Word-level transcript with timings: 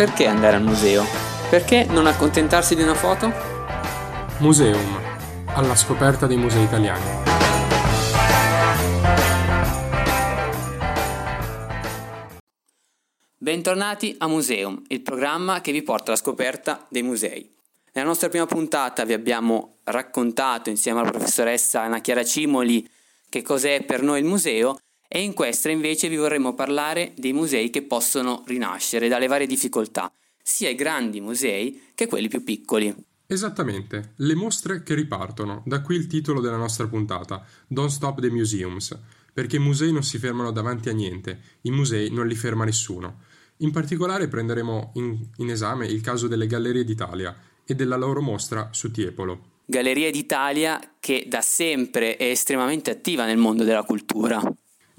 Perché 0.00 0.24
andare 0.26 0.56
al 0.56 0.62
museo? 0.62 1.04
Perché 1.50 1.84
non 1.84 2.06
accontentarsi 2.06 2.74
di 2.74 2.80
una 2.80 2.94
foto? 2.94 3.30
Museum, 4.38 4.98
alla 5.48 5.76
scoperta 5.76 6.26
dei 6.26 6.38
musei 6.38 6.64
italiani. 6.64 7.04
Bentornati 13.36 14.14
a 14.16 14.26
Museum, 14.26 14.82
il 14.88 15.02
programma 15.02 15.60
che 15.60 15.70
vi 15.70 15.82
porta 15.82 16.12
alla 16.12 16.16
scoperta 16.16 16.86
dei 16.88 17.02
musei. 17.02 17.54
Nella 17.92 18.08
nostra 18.08 18.30
prima 18.30 18.46
puntata 18.46 19.04
vi 19.04 19.12
abbiamo 19.12 19.80
raccontato 19.84 20.70
insieme 20.70 21.00
alla 21.00 21.10
professoressa 21.10 21.82
Anna 21.82 22.00
Chiara 22.00 22.24
Cimoli 22.24 22.88
che 23.28 23.42
cos'è 23.42 23.84
per 23.84 24.00
noi 24.00 24.20
il 24.20 24.24
museo 24.24 24.78
e 25.12 25.22
in 25.22 25.34
questa 25.34 25.68
invece 25.70 26.08
vi 26.08 26.14
vorremmo 26.14 26.54
parlare 26.54 27.14
dei 27.16 27.32
musei 27.32 27.68
che 27.68 27.82
possono 27.82 28.44
rinascere 28.46 29.08
dalle 29.08 29.26
varie 29.26 29.48
difficoltà, 29.48 30.12
sia 30.40 30.70
i 30.70 30.76
grandi 30.76 31.20
musei 31.20 31.90
che 31.96 32.06
quelli 32.06 32.28
più 32.28 32.44
piccoli. 32.44 32.94
Esattamente, 33.26 34.12
le 34.18 34.36
mostre 34.36 34.84
che 34.84 34.94
ripartono, 34.94 35.64
da 35.66 35.80
qui 35.82 35.96
il 35.96 36.06
titolo 36.06 36.40
della 36.40 36.56
nostra 36.56 36.86
puntata, 36.86 37.44
Don't 37.66 37.90
Stop 37.90 38.20
the 38.20 38.30
Museums, 38.30 38.96
perché 39.32 39.56
i 39.56 39.60
musei 39.60 39.90
non 39.90 40.04
si 40.04 40.18
fermano 40.18 40.52
davanti 40.52 40.90
a 40.90 40.92
niente, 40.92 41.40
i 41.62 41.72
musei 41.72 42.08
non 42.12 42.28
li 42.28 42.36
ferma 42.36 42.64
nessuno. 42.64 43.22
In 43.58 43.72
particolare 43.72 44.28
prenderemo 44.28 44.92
in, 44.94 45.18
in 45.38 45.50
esame 45.50 45.86
il 45.86 46.00
caso 46.02 46.28
delle 46.28 46.46
Gallerie 46.46 46.84
d'Italia 46.84 47.36
e 47.64 47.74
della 47.74 47.96
loro 47.96 48.22
mostra 48.22 48.68
su 48.70 48.92
Tiepolo. 48.92 49.58
Galleria 49.64 50.10
d'Italia 50.12 50.80
che 51.00 51.24
da 51.28 51.40
sempre 51.40 52.16
è 52.16 52.24
estremamente 52.24 52.90
attiva 52.90 53.26
nel 53.26 53.38
mondo 53.38 53.64
della 53.64 53.82
cultura. 53.82 54.40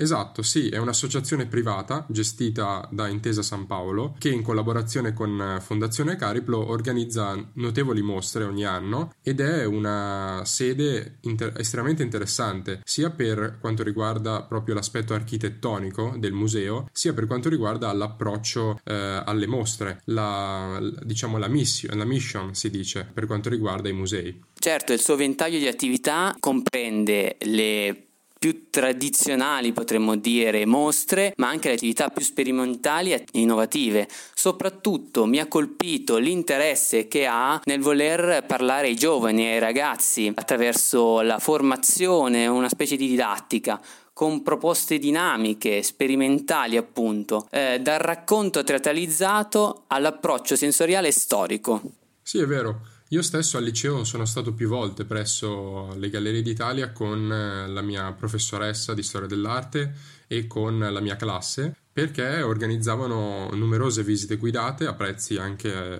Esatto, 0.01 0.41
sì, 0.41 0.67
è 0.69 0.77
un'associazione 0.77 1.45
privata 1.45 2.07
gestita 2.09 2.89
da 2.91 3.07
Intesa 3.07 3.43
San 3.43 3.67
Paolo 3.67 4.15
che 4.17 4.29
in 4.29 4.41
collaborazione 4.41 5.13
con 5.13 5.59
Fondazione 5.61 6.15
Cariplo 6.15 6.71
organizza 6.71 7.37
notevoli 7.53 8.01
mostre 8.01 8.43
ogni 8.43 8.65
anno 8.65 9.13
ed 9.21 9.41
è 9.41 9.63
una 9.63 10.41
sede 10.43 11.19
inter- 11.21 11.53
estremamente 11.59 12.01
interessante 12.01 12.81
sia 12.83 13.11
per 13.11 13.59
quanto 13.61 13.83
riguarda 13.83 14.41
proprio 14.41 14.73
l'aspetto 14.73 15.13
architettonico 15.13 16.15
del 16.17 16.33
museo 16.33 16.89
sia 16.91 17.13
per 17.13 17.27
quanto 17.27 17.47
riguarda 17.47 17.93
l'approccio 17.93 18.79
eh, 18.83 19.21
alle 19.23 19.45
mostre, 19.45 20.01
la, 20.05 20.81
diciamo 21.03 21.37
la 21.37 21.47
mission, 21.47 21.95
la 21.95 22.05
mission 22.05 22.55
si 22.55 22.71
dice 22.71 23.07
per 23.13 23.27
quanto 23.27 23.49
riguarda 23.49 23.87
i 23.87 23.93
musei. 23.93 24.41
Certo, 24.57 24.93
il 24.93 24.99
suo 24.99 25.15
ventaglio 25.15 25.59
di 25.59 25.67
attività 25.67 26.35
comprende 26.39 27.37
le 27.41 28.05
più 28.41 28.71
tradizionali, 28.71 29.71
potremmo 29.71 30.15
dire, 30.15 30.65
mostre, 30.65 31.31
ma 31.37 31.49
anche 31.49 31.67
le 31.67 31.75
attività 31.75 32.09
più 32.09 32.25
sperimentali 32.25 33.13
e 33.13 33.23
innovative. 33.33 34.07
Soprattutto 34.33 35.27
mi 35.27 35.37
ha 35.37 35.45
colpito 35.45 36.17
l'interesse 36.17 37.07
che 37.07 37.27
ha 37.27 37.61
nel 37.65 37.81
voler 37.81 38.43
parlare 38.47 38.87
ai 38.87 38.95
giovani 38.95 39.43
e 39.43 39.51
ai 39.51 39.59
ragazzi 39.59 40.31
attraverso 40.33 41.21
la 41.21 41.37
formazione, 41.37 42.47
una 42.47 42.67
specie 42.67 42.95
di 42.95 43.07
didattica 43.07 43.79
con 44.11 44.41
proposte 44.41 44.97
dinamiche, 44.97 45.83
sperimentali 45.83 46.77
appunto, 46.77 47.47
eh, 47.51 47.79
dal 47.79 47.99
racconto 47.99 48.63
teatralizzato 48.63 49.83
all'approccio 49.85 50.55
sensoriale 50.55 51.11
storico. 51.11 51.79
Sì, 52.23 52.39
è 52.39 52.47
vero. 52.47 52.90
Io 53.13 53.21
stesso 53.21 53.57
al 53.57 53.65
liceo 53.65 54.05
sono 54.05 54.23
stato 54.23 54.53
più 54.53 54.69
volte 54.69 55.03
presso 55.03 55.93
le 55.95 56.09
Gallerie 56.09 56.41
d'Italia 56.41 56.93
con 56.93 57.29
eh, 57.29 57.67
la 57.67 57.81
mia 57.81 58.13
professoressa 58.13 58.93
di 58.93 59.03
storia 59.03 59.27
dell'arte 59.27 59.93
e 60.27 60.47
con 60.47 60.79
la 60.79 60.99
mia 61.01 61.17
classe 61.17 61.75
perché 61.91 62.41
organizzavano 62.41 63.49
numerose 63.51 64.05
visite 64.05 64.37
guidate 64.37 64.85
a 64.85 64.93
prezzi 64.93 65.35
anche 65.35 65.99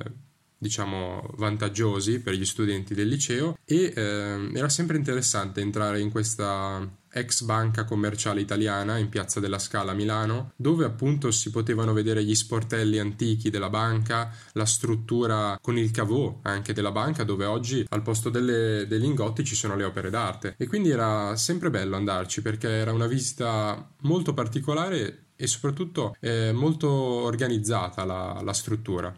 diciamo 0.58 1.33
vantaggiosi 1.36 2.22
per 2.22 2.36
gli 2.36 2.45
studenti 2.45 2.94
del 2.94 3.10
liceo 3.10 3.58
e 3.66 3.92
eh, 3.93 4.49
era 4.54 4.70
sempre 4.70 4.95
interessante 4.95 5.60
entrare 5.60 5.99
in 5.99 6.11
questa 6.11 6.89
ex 7.11 7.44
banca 7.44 7.83
commerciale 7.83 8.42
italiana 8.42 8.98
in 8.98 9.10
Piazza 9.10 9.39
della 9.39 9.60
Scala 9.60 9.92
a 9.92 9.95
Milano, 9.95 10.54
dove 10.55 10.86
appunto 10.86 11.32
si 11.32 11.49
potevano 11.52 11.94
vedere 11.94 12.23
gli 12.23 12.36
sportelli 12.36 12.99
antichi 12.99 13.49
della 13.49 13.70
banca, 13.70 14.33
la 14.54 14.66
struttura 14.66 15.58
con 15.61 15.77
il 15.77 15.92
cavò 15.92 16.39
anche 16.44 16.73
della 16.73 16.92
banca, 16.92 17.23
dove 17.23 17.45
oggi 17.45 17.86
al 17.89 18.02
posto 18.02 18.30
delle, 18.30 18.86
dei 18.88 18.99
lingotti 18.99 19.44
ci 19.44 19.55
sono 19.55 19.76
le 19.76 19.83
opere 19.83 20.10
d'arte. 20.10 20.55
E 20.58 20.67
quindi 20.67 20.89
era 20.89 21.36
sempre 21.36 21.70
bello 21.70 21.95
andarci 21.95 22.42
perché 22.42 22.70
era 22.70 22.92
una 22.94 23.08
visita 23.08 23.89
molto 24.02 24.33
particolare 24.33 25.26
e 25.36 25.48
soprattutto 25.48 26.16
eh, 26.20 26.52
molto 26.52 26.89
organizzata 26.89 28.05
la, 28.05 28.39
la 28.43 28.54
struttura 28.54 29.14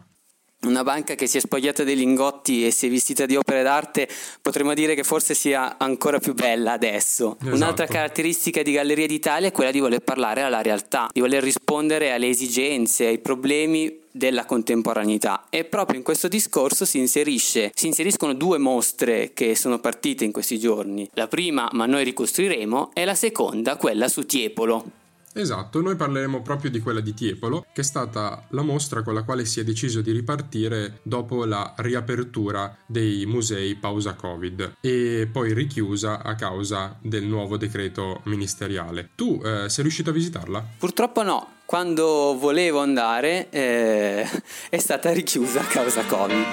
una 0.66 0.82
banca 0.82 1.14
che 1.14 1.26
si 1.26 1.36
è 1.36 1.40
spogliata 1.40 1.84
dei 1.84 1.96
lingotti 1.96 2.66
e 2.66 2.70
si 2.70 2.86
è 2.86 2.90
vestita 2.90 3.26
di 3.26 3.36
opere 3.36 3.62
d'arte, 3.62 4.08
potremmo 4.40 4.74
dire 4.74 4.94
che 4.94 5.04
forse 5.04 5.34
sia 5.34 5.76
ancora 5.78 6.18
più 6.18 6.34
bella 6.34 6.72
adesso. 6.72 7.36
Esatto. 7.40 7.54
Un'altra 7.54 7.86
caratteristica 7.86 8.62
di 8.62 8.72
Galleria 8.72 9.06
d'Italia 9.06 9.48
è 9.48 9.52
quella 9.52 9.70
di 9.70 9.80
voler 9.80 10.00
parlare 10.00 10.42
alla 10.42 10.62
realtà, 10.62 11.08
di 11.12 11.20
voler 11.20 11.42
rispondere 11.42 12.12
alle 12.12 12.28
esigenze, 12.28 13.06
ai 13.06 13.18
problemi 13.18 14.02
della 14.16 14.44
contemporaneità 14.44 15.46
e 15.50 15.64
proprio 15.64 15.98
in 15.98 16.04
questo 16.04 16.28
discorso 16.28 16.84
si, 16.84 16.98
inserisce, 16.98 17.72
si 17.74 17.88
inseriscono 17.88 18.32
due 18.32 18.58
mostre 18.58 19.32
che 19.34 19.56
sono 19.56 19.80
partite 19.80 20.24
in 20.24 20.30
questi 20.30 20.56
giorni. 20.58 21.08
La 21.14 21.26
prima, 21.26 21.68
ma 21.72 21.86
noi 21.86 22.04
ricostruiremo, 22.04 22.90
e 22.94 23.04
la 23.04 23.16
seconda, 23.16 23.76
quella 23.76 24.06
su 24.08 24.24
Tiepolo. 24.24 25.02
Esatto, 25.36 25.80
noi 25.80 25.96
parleremo 25.96 26.42
proprio 26.42 26.70
di 26.70 26.78
quella 26.78 27.00
di 27.00 27.12
Tiepolo, 27.12 27.66
che 27.72 27.80
è 27.80 27.84
stata 27.84 28.44
la 28.50 28.62
mostra 28.62 29.02
con 29.02 29.14
la 29.14 29.24
quale 29.24 29.44
si 29.44 29.58
è 29.58 29.64
deciso 29.64 30.00
di 30.00 30.12
ripartire 30.12 31.00
dopo 31.02 31.44
la 31.44 31.74
riapertura 31.78 32.76
dei 32.86 33.26
musei 33.26 33.74
pausa 33.74 34.14
Covid 34.14 34.76
e 34.80 35.28
poi 35.30 35.52
richiusa 35.52 36.22
a 36.22 36.36
causa 36.36 36.96
del 37.00 37.24
nuovo 37.24 37.56
decreto 37.56 38.20
ministeriale. 38.24 39.10
Tu 39.16 39.40
eh, 39.44 39.68
sei 39.68 39.82
riuscito 39.82 40.10
a 40.10 40.12
visitarla? 40.12 40.64
Purtroppo 40.78 41.24
no, 41.24 41.54
quando 41.66 42.36
volevo 42.38 42.78
andare 42.78 43.48
eh, 43.50 44.24
è 44.70 44.78
stata 44.78 45.12
richiusa 45.12 45.62
a 45.62 45.64
causa 45.64 46.04
Covid. 46.04 46.46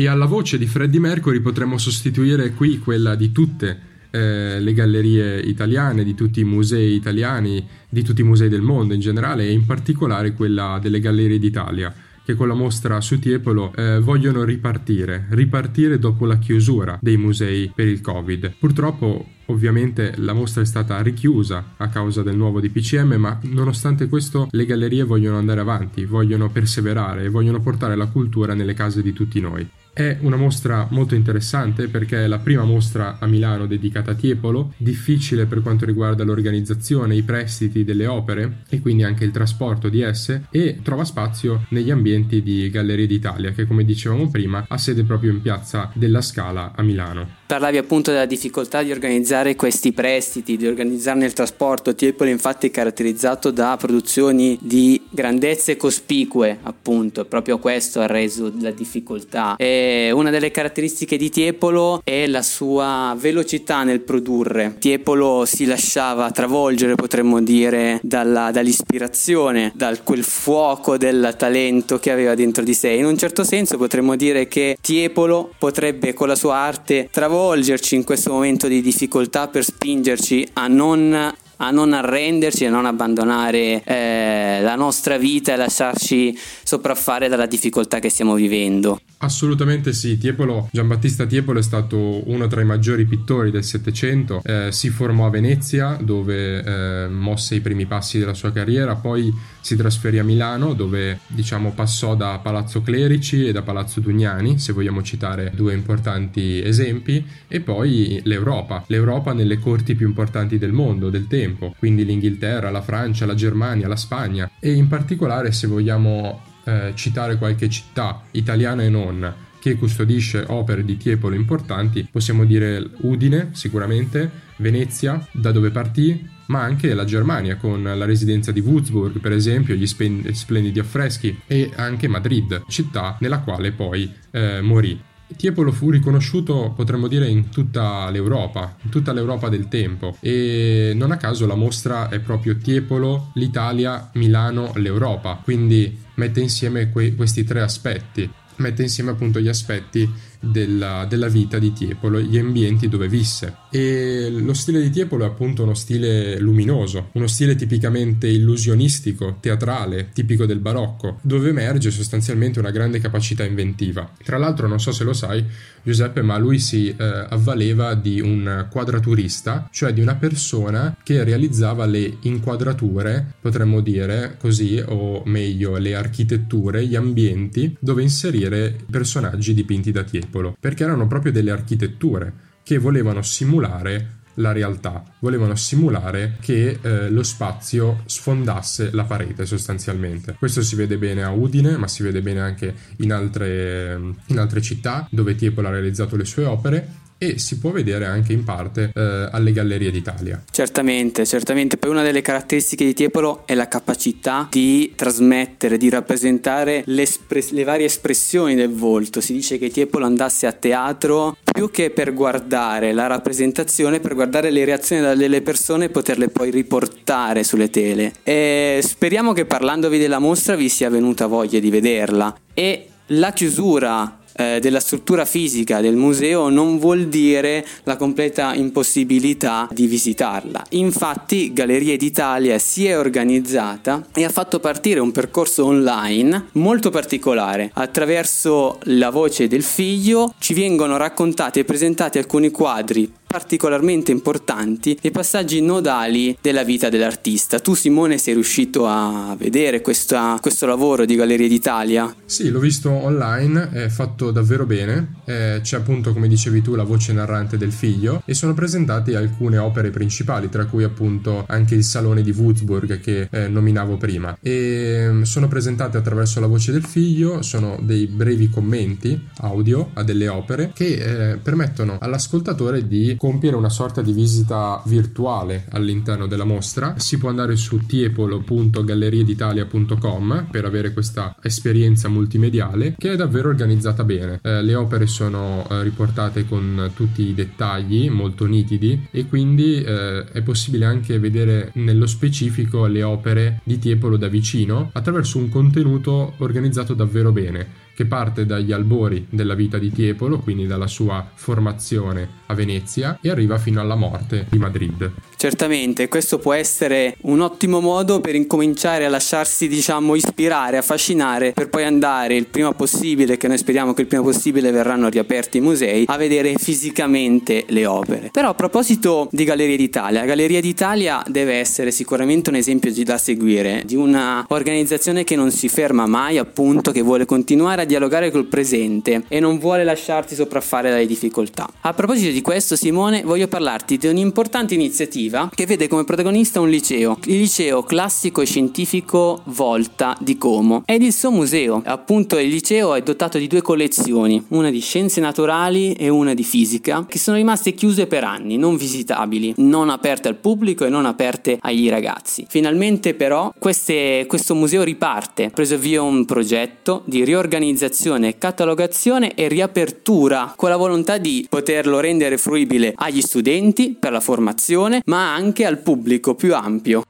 E 0.00 0.06
alla 0.06 0.26
voce 0.26 0.58
di 0.58 0.66
Freddie 0.68 1.00
Mercury 1.00 1.40
potremmo 1.40 1.76
sostituire 1.76 2.52
qui 2.52 2.78
quella 2.78 3.16
di 3.16 3.32
tutte 3.32 3.76
eh, 4.12 4.60
le 4.60 4.72
gallerie 4.72 5.40
italiane, 5.40 6.04
di 6.04 6.14
tutti 6.14 6.38
i 6.38 6.44
musei 6.44 6.94
italiani, 6.94 7.66
di 7.88 8.04
tutti 8.04 8.20
i 8.20 8.24
musei 8.24 8.48
del 8.48 8.62
mondo 8.62 8.94
in 8.94 9.00
generale 9.00 9.48
e 9.48 9.50
in 9.50 9.66
particolare 9.66 10.34
quella 10.34 10.78
delle 10.80 11.00
Gallerie 11.00 11.40
d'Italia 11.40 11.92
che 12.24 12.34
con 12.36 12.46
la 12.46 12.54
mostra 12.54 13.00
su 13.00 13.18
Tiepolo 13.18 13.74
eh, 13.74 13.98
vogliono 13.98 14.44
ripartire, 14.44 15.26
ripartire 15.30 15.98
dopo 15.98 16.26
la 16.26 16.38
chiusura 16.38 16.96
dei 17.02 17.16
musei 17.16 17.72
per 17.74 17.88
il 17.88 18.00
Covid. 18.00 18.54
Purtroppo 18.56 19.26
Ovviamente 19.50 20.12
la 20.16 20.34
mostra 20.34 20.60
è 20.60 20.66
stata 20.66 21.00
richiusa 21.00 21.72
a 21.78 21.88
causa 21.88 22.22
del 22.22 22.36
nuovo 22.36 22.60
DPCM, 22.60 23.14
ma 23.14 23.38
nonostante 23.44 24.06
questo 24.06 24.46
le 24.50 24.66
gallerie 24.66 25.04
vogliono 25.04 25.38
andare 25.38 25.60
avanti, 25.60 26.04
vogliono 26.04 26.50
perseverare 26.50 27.24
e 27.24 27.28
vogliono 27.30 27.58
portare 27.58 27.96
la 27.96 28.08
cultura 28.08 28.52
nelle 28.52 28.74
case 28.74 29.00
di 29.00 29.14
tutti 29.14 29.40
noi. 29.40 29.66
È 29.98 30.16
una 30.20 30.36
mostra 30.36 30.86
molto 30.90 31.16
interessante 31.16 31.88
perché 31.88 32.22
è 32.22 32.28
la 32.28 32.38
prima 32.38 32.62
mostra 32.62 33.18
a 33.18 33.26
Milano 33.26 33.66
dedicata 33.66 34.12
a 34.12 34.14
Tiepolo, 34.14 34.72
difficile 34.76 35.46
per 35.46 35.60
quanto 35.60 35.84
riguarda 35.84 36.22
l'organizzazione, 36.22 37.16
i 37.16 37.24
prestiti 37.24 37.82
delle 37.82 38.06
opere 38.06 38.58
e 38.68 38.78
quindi 38.80 39.02
anche 39.02 39.24
il 39.24 39.32
trasporto 39.32 39.88
di 39.88 40.00
esse 40.00 40.46
e 40.52 40.78
trova 40.84 41.02
spazio 41.02 41.66
negli 41.70 41.90
ambienti 41.90 42.44
di 42.44 42.70
Gallerie 42.70 43.08
d'Italia 43.08 43.50
che 43.50 43.66
come 43.66 43.84
dicevamo 43.84 44.30
prima 44.30 44.66
ha 44.68 44.78
sede 44.78 45.02
proprio 45.02 45.32
in 45.32 45.42
piazza 45.42 45.90
della 45.94 46.22
Scala 46.22 46.74
a 46.76 46.82
Milano. 46.84 47.37
Parlavi 47.48 47.78
appunto 47.78 48.10
della 48.10 48.26
difficoltà 48.26 48.82
di 48.82 48.92
organizzare 48.92 49.56
questi 49.56 49.92
prestiti, 49.92 50.58
di 50.58 50.66
organizzarne 50.66 51.24
il 51.24 51.32
trasporto. 51.32 51.94
Tiepolo 51.94 52.28
infatti 52.28 52.66
è 52.66 52.70
caratterizzato 52.70 53.50
da 53.50 53.74
produzioni 53.78 54.58
di 54.60 55.00
grandezze 55.08 55.78
cospicue, 55.78 56.58
appunto, 56.64 57.24
proprio 57.24 57.58
questo 57.58 58.00
ha 58.00 58.06
reso 58.06 58.52
la 58.60 58.70
difficoltà. 58.70 59.56
E 59.56 60.10
una 60.12 60.28
delle 60.28 60.50
caratteristiche 60.50 61.16
di 61.16 61.30
Tiepolo 61.30 62.02
è 62.04 62.26
la 62.26 62.42
sua 62.42 63.16
velocità 63.18 63.82
nel 63.82 64.00
produrre. 64.00 64.76
Tiepolo 64.78 65.46
si 65.46 65.64
lasciava 65.64 66.30
travolgere, 66.30 66.96
potremmo 66.96 67.40
dire, 67.40 67.98
dalla, 68.02 68.50
dall'ispirazione, 68.50 69.72
da 69.74 69.96
quel 70.04 70.22
fuoco 70.22 70.98
del 70.98 71.34
talento 71.38 71.98
che 71.98 72.10
aveva 72.10 72.34
dentro 72.34 72.62
di 72.62 72.74
sé. 72.74 72.90
In 72.90 73.06
un 73.06 73.16
certo 73.16 73.42
senso 73.42 73.78
potremmo 73.78 74.16
dire 74.16 74.48
che 74.48 74.76
Tiepolo 74.78 75.54
potrebbe 75.58 76.12
con 76.12 76.28
la 76.28 76.36
sua 76.36 76.56
arte 76.56 77.08
travolgere 77.10 77.36
coinvolgerci 77.38 77.94
in 77.94 78.02
questo 78.02 78.32
momento 78.32 78.66
di 78.66 78.80
difficoltà 78.80 79.46
per 79.46 79.62
spingerci 79.62 80.48
a 80.54 80.66
non 80.66 81.34
a 81.60 81.72
non 81.72 81.92
arrenderci, 81.92 82.66
a 82.66 82.70
non 82.70 82.86
abbandonare 82.86 83.82
eh, 83.82 84.60
la 84.62 84.76
nostra 84.76 85.18
vita 85.18 85.52
e 85.52 85.56
lasciarci 85.56 86.38
sopraffare 86.62 87.26
dalla 87.26 87.46
difficoltà 87.46 87.98
che 87.98 88.10
stiamo 88.10 88.34
vivendo. 88.34 89.00
Assolutamente 89.18 89.92
sì, 89.92 90.16
Tiepolo, 90.18 90.68
Giambattista 90.70 91.26
Tiepolo 91.26 91.58
è 91.58 91.62
stato 91.62 92.22
uno 92.30 92.46
tra 92.46 92.60
i 92.60 92.64
maggiori 92.64 93.04
pittori 93.06 93.50
del 93.50 93.64
Settecento, 93.64 94.40
eh, 94.44 94.68
si 94.70 94.90
formò 94.90 95.26
a 95.26 95.30
Venezia 95.30 95.98
dove 96.00 96.62
eh, 96.62 97.08
mosse 97.08 97.56
i 97.56 97.60
primi 97.60 97.86
passi 97.86 98.20
della 98.20 98.34
sua 98.34 98.52
carriera, 98.52 98.94
poi 98.94 99.34
si 99.68 99.76
trasferì 99.76 100.18
a 100.18 100.24
Milano 100.24 100.72
dove 100.72 101.18
diciamo 101.26 101.72
passò 101.72 102.14
da 102.14 102.38
Palazzo 102.42 102.80
Clerici 102.80 103.46
e 103.46 103.52
da 103.52 103.60
Palazzo 103.60 104.00
Dugnani, 104.00 104.58
se 104.58 104.72
vogliamo 104.72 105.02
citare 105.02 105.52
due 105.54 105.74
importanti 105.74 106.62
esempi, 106.64 107.22
e 107.46 107.60
poi 107.60 108.18
l'Europa, 108.24 108.84
l'Europa 108.86 109.34
nelle 109.34 109.58
corti 109.58 109.94
più 109.94 110.06
importanti 110.06 110.56
del 110.56 110.72
mondo, 110.72 111.10
del 111.10 111.26
tempo, 111.26 111.74
quindi 111.78 112.06
l'Inghilterra, 112.06 112.70
la 112.70 112.80
Francia, 112.80 113.26
la 113.26 113.34
Germania, 113.34 113.88
la 113.88 113.96
Spagna 113.96 114.50
e 114.58 114.72
in 114.72 114.88
particolare 114.88 115.52
se 115.52 115.66
vogliamo 115.66 116.42
eh, 116.64 116.92
citare 116.94 117.36
qualche 117.36 117.68
città 117.68 118.22
italiana 118.30 118.84
e 118.84 118.88
non 118.88 119.34
che 119.60 119.74
custodisce 119.74 120.44
opere 120.48 120.82
di 120.82 120.96
Tiepolo 120.96 121.34
importanti, 121.34 122.08
possiamo 122.10 122.46
dire 122.46 122.88
Udine 123.00 123.50
sicuramente, 123.52 124.46
Venezia, 124.58 125.26
da 125.32 125.50
dove 125.50 125.70
partì, 125.70 126.36
ma 126.46 126.62
anche 126.62 126.94
la 126.94 127.04
Germania 127.04 127.56
con 127.56 127.82
la 127.82 128.04
residenza 128.04 128.52
di 128.52 128.60
Würzburg, 128.60 129.18
per 129.18 129.32
esempio, 129.32 129.74
gli 129.74 129.86
splendidi 129.86 130.78
affreschi, 130.78 131.40
e 131.46 131.70
anche 131.76 132.08
Madrid, 132.08 132.64
città 132.68 133.16
nella 133.20 133.40
quale 133.40 133.72
poi 133.72 134.12
eh, 134.30 134.60
morì. 134.60 135.00
Tiepolo 135.36 135.72
fu 135.72 135.90
riconosciuto, 135.90 136.72
potremmo 136.74 137.06
dire, 137.06 137.28
in 137.28 137.50
tutta 137.50 138.08
l'Europa, 138.08 138.76
in 138.82 138.88
tutta 138.88 139.12
l'Europa 139.12 139.50
del 139.50 139.68
tempo. 139.68 140.16
E 140.20 140.92
non 140.94 141.10
a 141.10 141.18
caso 141.18 141.46
la 141.46 141.54
mostra 141.54 142.08
è 142.08 142.18
proprio 142.18 142.56
Tiepolo, 142.56 143.32
l'Italia, 143.34 144.10
Milano, 144.14 144.72
l'Europa, 144.76 145.38
quindi 145.44 145.98
mette 146.14 146.40
insieme 146.40 146.90
que- 146.90 147.14
questi 147.14 147.44
tre 147.44 147.60
aspetti, 147.60 148.28
mette 148.58 148.82
insieme 148.82 149.10
appunto 149.10 149.40
gli 149.40 149.48
aspetti 149.48 150.08
della, 150.40 151.04
della, 151.08 151.28
vita 151.28 151.58
di 151.58 151.72
Tiepolo, 151.72 152.20
gli 152.20 152.38
ambienti 152.38 152.88
dove 152.88 153.08
visse. 153.08 153.56
E 153.70 154.28
lo 154.30 154.54
stile 154.54 154.80
di 154.80 154.90
Tiepolo 154.90 155.24
è 155.24 155.26
appunto 155.26 155.62
uno 155.62 155.74
stile 155.74 156.38
luminoso, 156.38 157.08
uno 157.12 157.26
stile 157.26 157.54
tipicamente 157.54 158.28
illusionistico, 158.28 159.38
teatrale, 159.40 160.10
tipico 160.12 160.46
del 160.46 160.60
barocco, 160.60 161.18
dove 161.22 161.48
emerge 161.48 161.90
sostanzialmente 161.90 162.58
una 162.58 162.70
grande 162.70 163.00
capacità 163.00 163.44
inventiva. 163.44 164.10
Tra 164.22 164.38
l'altro, 164.38 164.68
non 164.68 164.80
so 164.80 164.92
se 164.92 165.04
lo 165.04 165.12
sai, 165.12 165.44
Giuseppe, 165.82 166.22
ma 166.22 166.38
lui 166.38 166.58
si 166.58 166.88
eh, 166.88 166.94
avvaleva 167.28 167.94
di 167.94 168.20
un 168.20 168.66
quadraturista, 168.70 169.68
cioè 169.72 169.92
di 169.92 170.00
una 170.00 170.16
persona 170.16 170.96
che 171.02 171.24
realizzava 171.24 171.86
le 171.86 172.18
inquadrature, 172.20 173.34
potremmo 173.40 173.80
dire 173.80 174.36
così, 174.38 174.82
o 174.84 175.22
meglio, 175.24 175.76
le 175.78 175.94
architetture, 175.94 176.86
gli 176.86 176.94
ambienti 176.94 177.76
dove 177.80 178.02
inserire 178.02 178.47
personaggi 178.90 179.54
dipinti 179.54 179.90
da 179.90 180.02
Tiepolo 180.02 180.56
perché 180.58 180.84
erano 180.84 181.06
proprio 181.06 181.32
delle 181.32 181.50
architetture 181.50 182.32
che 182.62 182.78
volevano 182.78 183.22
simulare 183.22 184.17
la 184.38 184.52
realtà, 184.52 185.02
volevano 185.20 185.54
simulare 185.54 186.36
che 186.40 186.78
eh, 186.80 187.10
lo 187.10 187.22
spazio 187.22 188.02
sfondasse 188.06 188.90
la 188.92 189.04
parete 189.04 189.46
sostanzialmente. 189.46 190.34
Questo 190.38 190.62
si 190.62 190.74
vede 190.76 190.98
bene 190.98 191.22
a 191.22 191.30
Udine, 191.30 191.76
ma 191.76 191.88
si 191.88 192.02
vede 192.02 192.20
bene 192.22 192.40
anche 192.40 192.74
in 192.98 193.12
altre, 193.12 193.98
in 194.26 194.38
altre 194.38 194.60
città 194.60 195.06
dove 195.10 195.34
Tiepolo 195.34 195.68
ha 195.68 195.70
realizzato 195.70 196.16
le 196.16 196.24
sue 196.24 196.44
opere 196.44 197.06
e 197.18 197.38
si 197.38 197.58
può 197.58 197.72
vedere 197.72 198.06
anche 198.06 198.32
in 198.32 198.44
parte 198.44 198.92
eh, 198.94 199.28
alle 199.32 199.50
Gallerie 199.52 199.90
d'Italia. 199.90 200.42
Certamente, 200.50 201.26
certamente. 201.26 201.76
Poi 201.76 201.90
una 201.90 202.04
delle 202.04 202.22
caratteristiche 202.22 202.84
di 202.84 202.94
Tiepolo 202.94 203.44
è 203.44 203.54
la 203.54 203.66
capacità 203.66 204.46
di 204.48 204.92
trasmettere, 204.94 205.76
di 205.78 205.88
rappresentare 205.88 206.84
le, 206.86 207.06
le 207.50 207.64
varie 207.64 207.86
espressioni 207.86 208.54
del 208.54 208.70
volto. 208.70 209.20
Si 209.20 209.32
dice 209.32 209.58
che 209.58 209.68
Tiepolo 209.68 210.06
andasse 210.06 210.46
a 210.46 210.52
teatro 210.52 211.36
più 211.58 211.72
che 211.72 211.90
per 211.90 212.14
guardare 212.14 212.92
la 212.92 213.08
rappresentazione, 213.08 213.98
per 213.98 214.14
guardare 214.14 214.52
le 214.52 214.64
reazioni 214.64 215.16
delle 215.16 215.42
persone 215.42 215.86
e 215.86 215.88
poterle 215.88 216.28
poi 216.28 216.52
riportare 216.52 217.42
sulle 217.42 217.68
tele. 217.68 218.12
E 218.22 218.78
speriamo 218.80 219.32
che 219.32 219.44
parlandovi 219.44 219.98
della 219.98 220.20
mostra 220.20 220.54
vi 220.54 220.68
sia 220.68 220.88
venuta 220.88 221.26
voglia 221.26 221.58
di 221.58 221.68
vederla. 221.68 222.32
E 222.54 222.90
la 223.06 223.32
chiusura 223.32 224.17
eh, 224.38 224.60
della 224.60 224.80
struttura 224.80 225.24
fisica 225.24 225.80
del 225.80 225.96
museo 225.96 226.48
non 226.48 226.78
vuol 226.78 227.08
dire 227.08 227.66
la 227.82 227.96
completa 227.96 228.54
impossibilità 228.54 229.68
di 229.72 229.86
visitarla. 229.86 230.64
Infatti 230.70 231.52
Gallerie 231.52 231.96
d'Italia 231.96 232.58
si 232.58 232.86
è 232.86 232.96
organizzata 232.96 234.06
e 234.14 234.24
ha 234.24 234.30
fatto 234.30 234.60
partire 234.60 235.00
un 235.00 235.10
percorso 235.10 235.64
online 235.64 236.50
molto 236.52 236.90
particolare. 236.90 237.70
Attraverso 237.74 238.78
la 238.84 239.10
voce 239.10 239.48
del 239.48 239.64
figlio 239.64 240.34
ci 240.38 240.54
vengono 240.54 240.96
raccontati 240.96 241.58
e 241.58 241.64
presentati 241.64 242.18
alcuni 242.18 242.50
quadri 242.50 243.17
particolarmente 243.28 244.10
importanti 244.10 244.98
e 245.00 245.10
passaggi 245.10 245.60
nodali 245.60 246.36
della 246.40 246.64
vita 246.64 246.88
dell'artista. 246.88 247.60
Tu 247.60 247.74
Simone 247.74 248.16
sei 248.16 248.32
riuscito 248.32 248.86
a 248.86 249.36
vedere 249.38 249.82
questa, 249.82 250.38
questo 250.40 250.64
lavoro 250.66 251.04
di 251.04 251.14
Gallerie 251.14 251.46
d'Italia? 251.46 252.12
Sì, 252.24 252.48
l'ho 252.48 252.58
visto 252.58 252.90
online, 252.90 253.70
è 253.70 253.88
fatto 253.88 254.30
davvero 254.30 254.64
bene, 254.64 255.16
eh, 255.26 255.60
c'è 255.62 255.76
appunto 255.76 256.14
come 256.14 256.26
dicevi 256.26 256.62
tu 256.62 256.74
la 256.74 256.84
voce 256.84 257.12
narrante 257.12 257.58
del 257.58 257.70
figlio 257.70 258.22
e 258.24 258.32
sono 258.32 258.54
presentate 258.54 259.14
alcune 259.14 259.58
opere 259.58 259.90
principali, 259.90 260.48
tra 260.48 260.64
cui 260.64 260.82
appunto 260.82 261.44
anche 261.46 261.74
il 261.74 261.84
Salone 261.84 262.22
di 262.22 262.32
Würzburg 262.32 262.98
che 262.98 263.28
eh, 263.30 263.48
nominavo 263.48 263.98
prima 263.98 264.38
e 264.40 265.06
mm, 265.10 265.22
sono 265.22 265.48
presentate 265.48 265.98
attraverso 265.98 266.40
la 266.40 266.46
voce 266.46 266.72
del 266.72 266.84
figlio, 266.84 267.42
sono 267.42 267.78
dei 267.82 268.06
brevi 268.06 268.48
commenti 268.48 269.20
audio 269.40 269.90
a 269.92 270.02
delle 270.02 270.28
opere 270.28 270.70
che 270.72 271.32
eh, 271.32 271.36
permettono 271.36 271.98
all'ascoltatore 272.00 272.86
di 272.88 273.16
compiere 273.18 273.56
una 273.56 273.68
sorta 273.68 274.00
di 274.00 274.12
visita 274.12 274.80
virtuale 274.86 275.66
all'interno 275.70 276.26
della 276.26 276.44
mostra. 276.44 276.94
Si 276.98 277.18
può 277.18 277.28
andare 277.28 277.56
su 277.56 277.84
tiepolo.gallerieditalia.com 277.84 280.46
per 280.50 280.64
avere 280.64 280.94
questa 280.94 281.36
esperienza 281.42 282.08
multimediale 282.08 282.94
che 282.96 283.12
è 283.12 283.16
davvero 283.16 283.50
organizzata 283.50 284.04
bene. 284.04 284.40
Eh, 284.42 284.62
le 284.62 284.74
opere 284.74 285.06
sono 285.06 285.66
eh, 285.68 285.82
riportate 285.82 286.46
con 286.46 286.92
tutti 286.94 287.20
i 287.22 287.34
dettagli 287.34 288.08
molto 288.08 288.46
nitidi 288.46 289.08
e 289.10 289.26
quindi 289.26 289.82
eh, 289.82 290.24
è 290.24 290.40
possibile 290.42 290.86
anche 290.86 291.18
vedere 291.18 291.72
nello 291.74 292.06
specifico 292.06 292.86
le 292.86 293.02
opere 293.02 293.60
di 293.64 293.78
Tiepolo 293.78 294.16
da 294.16 294.28
vicino 294.28 294.90
attraverso 294.92 295.38
un 295.38 295.48
contenuto 295.48 296.34
organizzato 296.38 296.94
davvero 296.94 297.32
bene 297.32 297.86
che 297.98 298.06
parte 298.06 298.46
dagli 298.46 298.70
albori 298.70 299.26
della 299.28 299.54
vita 299.54 299.76
di 299.76 299.90
Tiepolo, 299.90 300.38
quindi 300.38 300.68
dalla 300.68 300.86
sua 300.86 301.28
formazione 301.34 302.28
a 302.46 302.54
Venezia, 302.54 303.18
e 303.20 303.28
arriva 303.28 303.58
fino 303.58 303.80
alla 303.80 303.96
morte 303.96 304.46
di 304.48 304.56
Madrid. 304.56 305.10
Certamente, 305.40 306.08
questo 306.08 306.40
può 306.40 306.52
essere 306.52 307.14
un 307.20 307.38
ottimo 307.38 307.78
modo 307.78 308.18
per 308.18 308.34
incominciare 308.34 309.04
a 309.04 309.08
lasciarsi, 309.08 309.68
diciamo, 309.68 310.16
ispirare, 310.16 310.78
affascinare, 310.78 311.52
per 311.52 311.68
poi 311.68 311.84
andare 311.84 312.34
il 312.34 312.46
prima 312.46 312.72
possibile, 312.72 313.36
che 313.36 313.46
noi 313.46 313.56
speriamo 313.56 313.94
che 313.94 314.00
il 314.00 314.08
prima 314.08 314.24
possibile 314.24 314.72
verranno 314.72 315.08
riaperti 315.08 315.58
i 315.58 315.60
musei, 315.60 316.06
a 316.08 316.16
vedere 316.16 316.54
fisicamente 316.56 317.64
le 317.68 317.86
opere. 317.86 318.30
Però 318.32 318.48
a 318.48 318.54
proposito 318.54 319.28
di 319.30 319.44
Galleria 319.44 319.76
d'Italia, 319.76 320.24
Galleria 320.24 320.60
d'Italia 320.60 321.22
deve 321.28 321.54
essere 321.54 321.92
sicuramente 321.92 322.50
un 322.50 322.56
esempio 322.56 322.92
da 323.04 323.16
seguire, 323.16 323.84
di 323.86 323.94
una 323.94 324.44
organizzazione 324.48 325.22
che 325.22 325.36
non 325.36 325.52
si 325.52 325.68
ferma 325.68 326.06
mai, 326.06 326.38
appunto, 326.38 326.90
che 326.90 327.00
vuole 327.00 327.26
continuare 327.26 327.82
a 327.82 327.84
dialogare 327.84 328.32
col 328.32 328.46
presente 328.46 329.22
e 329.28 329.38
non 329.38 329.60
vuole 329.60 329.84
lasciarti 329.84 330.34
sopraffare 330.34 330.90
dalle 330.90 331.06
difficoltà. 331.06 331.68
A 331.82 331.94
proposito 331.94 332.32
di 332.32 332.42
questo, 332.42 332.74
Simone, 332.74 333.22
voglio 333.22 333.46
parlarti 333.46 333.98
di 333.98 334.08
un'importante 334.08 334.74
iniziativa 334.74 335.26
che 335.54 335.66
vede 335.66 335.88
come 335.88 336.04
protagonista 336.04 336.60
un 336.60 336.68
liceo, 336.68 337.18
il 337.24 337.38
liceo 337.38 337.82
classico 337.82 338.40
e 338.40 338.46
scientifico 338.46 339.42
Volta 339.44 340.16
di 340.20 340.36
Como 340.36 340.82
ed 340.86 341.02
il 341.02 341.12
suo 341.12 341.30
museo. 341.30 341.82
Appunto, 341.84 342.38
il 342.38 342.48
liceo 342.48 342.94
è 342.94 343.02
dotato 343.02 343.38
di 343.38 343.46
due 343.46 343.62
collezioni, 343.62 344.44
una 344.48 344.70
di 344.70 344.80
scienze 344.80 345.20
naturali 345.20 345.92
e 345.92 346.08
una 346.08 346.34
di 346.34 346.44
fisica, 346.44 347.04
che 347.08 347.18
sono 347.18 347.36
rimaste 347.36 347.74
chiuse 347.74 348.06
per 348.06 348.24
anni, 348.24 348.56
non 348.56 348.76
visitabili, 348.76 349.54
non 349.58 349.90
aperte 349.90 350.28
al 350.28 350.36
pubblico 350.36 350.84
e 350.84 350.88
non 350.88 351.06
aperte 351.06 351.58
agli 351.60 351.88
ragazzi. 351.88 352.46
Finalmente, 352.48 353.14
però, 353.14 353.52
queste, 353.58 354.24
questo 354.26 354.54
museo 354.54 354.82
riparte, 354.82 355.44
ha 355.44 355.50
preso 355.50 355.78
via 355.78 356.02
un 356.02 356.24
progetto 356.24 357.02
di 357.04 357.24
riorganizzazione 357.24 357.76
organizzazione, 357.78 358.38
catalogazione 358.38 359.34
e 359.34 359.48
riapertura 359.48 360.52
con 360.56 360.70
la 360.70 360.76
volontà 360.76 361.18
di 361.18 361.46
poterlo 361.48 362.00
rendere 362.00 362.38
fruibile 362.38 362.92
agli 362.96 363.20
studenti 363.20 363.96
per 363.98 364.12
la 364.12 364.20
formazione 364.20 365.02
ma 365.06 365.17
anche 365.20 365.64
al 365.64 365.78
pubblico 365.78 366.34
più 366.34 366.54
ampio. 366.54 367.02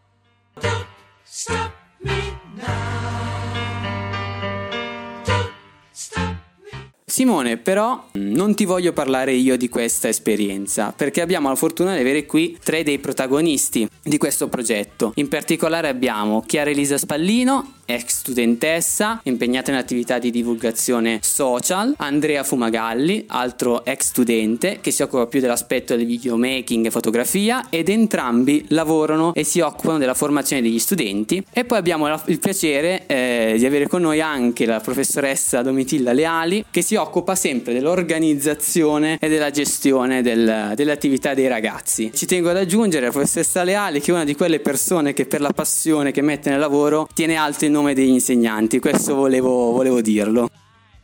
Simone, 7.18 7.56
però 7.56 8.10
non 8.12 8.54
ti 8.54 8.64
voglio 8.64 8.92
parlare 8.92 9.32
io 9.32 9.56
di 9.56 9.68
questa 9.68 10.06
esperienza, 10.06 10.94
perché 10.96 11.20
abbiamo 11.20 11.48
la 11.48 11.56
fortuna 11.56 11.94
di 11.94 11.98
avere 11.98 12.26
qui 12.26 12.56
tre 12.62 12.84
dei 12.84 13.00
protagonisti 13.00 13.88
di 14.00 14.18
questo 14.18 14.46
progetto. 14.46 15.10
In 15.16 15.26
particolare 15.26 15.88
abbiamo 15.88 16.44
Chiara 16.46 16.70
Elisa 16.70 16.96
Spallino, 16.96 17.72
ex 17.86 18.18
studentessa 18.18 19.18
impegnata 19.24 19.70
in 19.70 19.78
attività 19.78 20.18
di 20.18 20.30
divulgazione 20.30 21.20
social, 21.22 21.94
Andrea 21.96 22.44
Fumagalli, 22.44 23.24
altro 23.28 23.84
ex 23.84 24.08
studente 24.08 24.78
che 24.80 24.90
si 24.90 25.02
occupa 25.02 25.26
più 25.26 25.40
dell'aspetto 25.40 25.96
del 25.96 26.04
videomaking 26.04 26.86
e 26.86 26.90
fotografia 26.90 27.66
ed 27.70 27.88
entrambi 27.88 28.66
lavorano 28.68 29.32
e 29.32 29.42
si 29.42 29.60
occupano 29.60 29.96
della 29.96 30.12
formazione 30.12 30.60
degli 30.60 30.78
studenti 30.78 31.42
e 31.50 31.64
poi 31.64 31.78
abbiamo 31.78 32.06
il 32.26 32.38
piacere 32.38 33.06
eh, 33.06 33.54
di 33.56 33.64
avere 33.64 33.88
con 33.88 34.02
noi 34.02 34.20
anche 34.20 34.66
la 34.66 34.80
professoressa 34.80 35.62
Domitilla 35.62 36.12
Leali 36.12 36.66
che 36.70 36.82
si 36.82 36.94
occupa 36.94 37.07
sempre 37.34 37.72
dell'organizzazione 37.72 39.18
e 39.20 39.28
della 39.28 39.50
gestione 39.50 40.22
del, 40.22 40.72
delle 40.74 40.92
attività 40.92 41.34
dei 41.34 41.48
ragazzi. 41.48 42.10
Ci 42.12 42.26
tengo 42.26 42.50
ad 42.50 42.56
aggiungere 42.56 43.06
la 43.06 43.12
professoressa 43.12 43.62
Leali 43.62 44.00
che 44.00 44.10
è 44.10 44.14
una 44.14 44.24
di 44.24 44.34
quelle 44.34 44.60
persone 44.60 45.12
che 45.12 45.26
per 45.26 45.40
la 45.40 45.52
passione 45.52 46.10
che 46.12 46.22
mette 46.22 46.50
nel 46.50 46.58
lavoro 46.58 47.06
tiene 47.14 47.36
alto 47.36 47.64
il 47.64 47.70
nome 47.70 47.94
degli 47.94 48.08
insegnanti, 48.08 48.78
questo 48.78 49.14
volevo, 49.14 49.72
volevo 49.72 50.00
dirlo. 50.00 50.48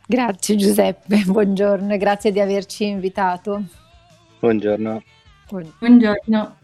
Grazie 0.07 0.55
Giuseppe, 0.55 1.23
buongiorno 1.25 1.93
e 1.93 1.97
grazie 1.97 2.31
di 2.31 2.39
averci 2.39 2.85
invitato. 2.85 3.63
Buongiorno. 4.39 5.01
Buongiorno. 5.79 6.57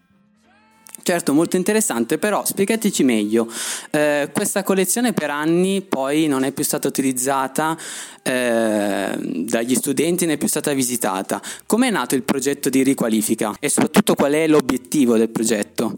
Certo, 1.02 1.32
molto 1.32 1.56
interessante, 1.56 2.18
però 2.18 2.44
spiegateci 2.44 3.02
meglio. 3.02 3.48
Eh, 3.90 4.30
questa 4.32 4.62
collezione 4.62 5.12
per 5.12 5.30
anni 5.30 5.80
poi 5.80 6.26
non 6.26 6.44
è 6.44 6.52
più 6.52 6.62
stata 6.62 6.88
utilizzata 6.88 7.76
eh, 8.22 9.16
dagli 9.18 9.74
studenti, 9.74 10.26
non 10.26 10.34
è 10.34 10.38
più 10.38 10.48
stata 10.48 10.72
visitata. 10.72 11.40
Come 11.66 11.88
è 11.88 11.90
nato 11.90 12.14
il 12.14 12.22
progetto 12.22 12.68
di 12.68 12.82
riqualifica 12.82 13.54
e 13.58 13.68
soprattutto 13.68 14.14
qual 14.14 14.32
è 14.32 14.46
l'obiettivo 14.46 15.16
del 15.16 15.30
progetto? 15.30 15.96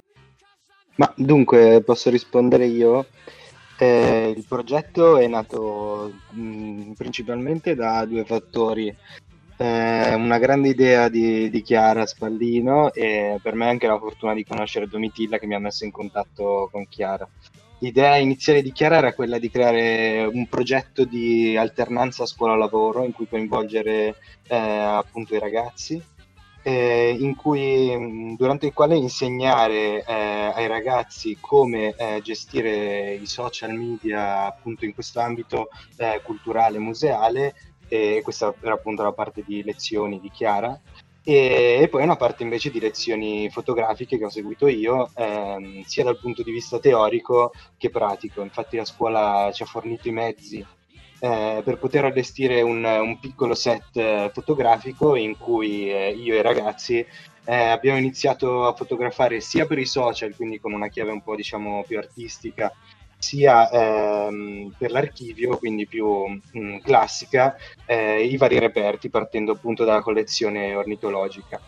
Ma 0.96 1.12
dunque, 1.16 1.82
posso 1.82 2.10
rispondere 2.10 2.66
io? 2.66 3.06
Eh, 3.78 4.32
il 4.36 4.44
progetto 4.46 5.16
è 5.16 5.26
nato 5.26 6.12
mh, 6.30 6.40
mm, 6.40 6.92
principalmente 6.92 7.74
da 7.74 8.04
due 8.04 8.24
fattori 8.24 8.94
eh, 9.56 10.14
una 10.14 10.38
grande 10.38 10.68
idea 10.68 11.08
di, 11.08 11.50
di, 11.50 11.62
Chiara 11.62 12.06
Spallino 12.06 12.92
e 12.92 13.38
per 13.42 13.54
me 13.54 13.68
anche 13.68 13.86
la 13.86 13.98
fortuna 13.98 14.34
di 14.34 14.44
conoscere 14.44 14.88
Domitilla 14.88 15.38
che 15.38 15.46
mi 15.46 15.54
ha 15.54 15.60
messo 15.60 15.84
in 15.84 15.90
contatto 15.90 16.68
con 16.70 16.86
Chiara. 16.88 17.28
L'idea 17.78 18.16
iniziale 18.16 18.62
di 18.62 18.70
Chiara 18.70 18.98
era 18.98 19.12
quella 19.12 19.38
di 19.38 19.50
creare 19.50 20.24
un 20.24 20.46
progetto 20.46 21.04
di 21.04 21.56
alternanza 21.56 22.26
scuola-lavoro 22.26 23.04
in 23.04 23.12
cui 23.12 23.26
coinvolgere 23.26 24.14
eh, 24.46 24.56
appunto 24.56 25.34
i 25.34 25.40
ragazzi, 25.40 26.00
eh, 26.62 27.34
cui, 27.36 28.36
durante 28.36 28.66
il 28.66 28.72
quale 28.72 28.94
insegnare 28.94 30.04
eh, 30.04 30.52
ai 30.54 30.68
ragazzi 30.68 31.36
come 31.40 31.92
eh, 31.96 32.20
gestire 32.22 33.14
i 33.14 33.26
social 33.26 33.74
media 33.74 34.46
appunto 34.46 34.84
in 34.84 34.94
questo 34.94 35.18
ambito 35.18 35.68
eh, 35.96 36.20
culturale 36.22 36.78
museale 36.78 37.54
e 37.92 38.22
questa 38.22 38.54
era 38.62 38.72
appunto 38.72 39.02
la 39.02 39.12
parte 39.12 39.44
di 39.46 39.62
lezioni 39.62 40.18
di 40.18 40.30
Chiara. 40.30 40.80
E, 41.22 41.86
poi 41.90 42.02
una 42.02 42.16
parte 42.16 42.42
invece 42.42 42.70
di 42.70 42.80
lezioni 42.80 43.50
fotografiche 43.50 44.16
che 44.16 44.24
ho 44.24 44.30
seguito 44.30 44.66
io 44.66 45.10
ehm, 45.14 45.82
sia 45.84 46.02
dal 46.02 46.18
punto 46.18 46.42
di 46.42 46.50
vista 46.50 46.78
teorico 46.78 47.52
che 47.76 47.90
pratico. 47.90 48.40
Infatti 48.42 48.78
la 48.78 48.86
scuola 48.86 49.50
ci 49.52 49.62
ha 49.62 49.66
fornito 49.66 50.08
i 50.08 50.12
mezzi 50.12 50.66
eh, 51.20 51.60
per 51.62 51.78
poter 51.78 52.06
allestire 52.06 52.62
un, 52.62 52.82
un 52.82 53.20
piccolo 53.20 53.54
set 53.54 53.94
eh, 53.96 54.30
fotografico 54.32 55.14
in 55.14 55.36
cui 55.36 55.92
eh, 55.92 56.12
io 56.12 56.34
e 56.34 56.38
i 56.38 56.42
ragazzi 56.42 57.06
eh, 57.44 57.54
abbiamo 57.54 57.98
iniziato 57.98 58.66
a 58.66 58.72
fotografare 58.72 59.40
sia 59.40 59.66
per 59.66 59.78
i 59.78 59.86
social, 59.86 60.34
quindi 60.34 60.58
con 60.58 60.72
una 60.72 60.88
chiave 60.88 61.10
un 61.10 61.22
po' 61.22 61.36
diciamo 61.36 61.84
più 61.86 61.98
artistica, 61.98 62.72
sia 63.22 63.70
ehm, 63.70 64.74
per 64.76 64.90
l'archivio, 64.90 65.56
quindi 65.56 65.86
più 65.86 66.26
mh, 66.26 66.58
mm, 66.58 66.76
classica, 66.78 67.56
eh, 67.86 68.24
i 68.24 68.36
vari 68.36 68.58
reperti 68.58 69.10
partendo 69.10 69.52
appunto 69.52 69.84
dalla 69.84 70.02
collezione 70.02 70.74
ornitologica. 70.74 71.60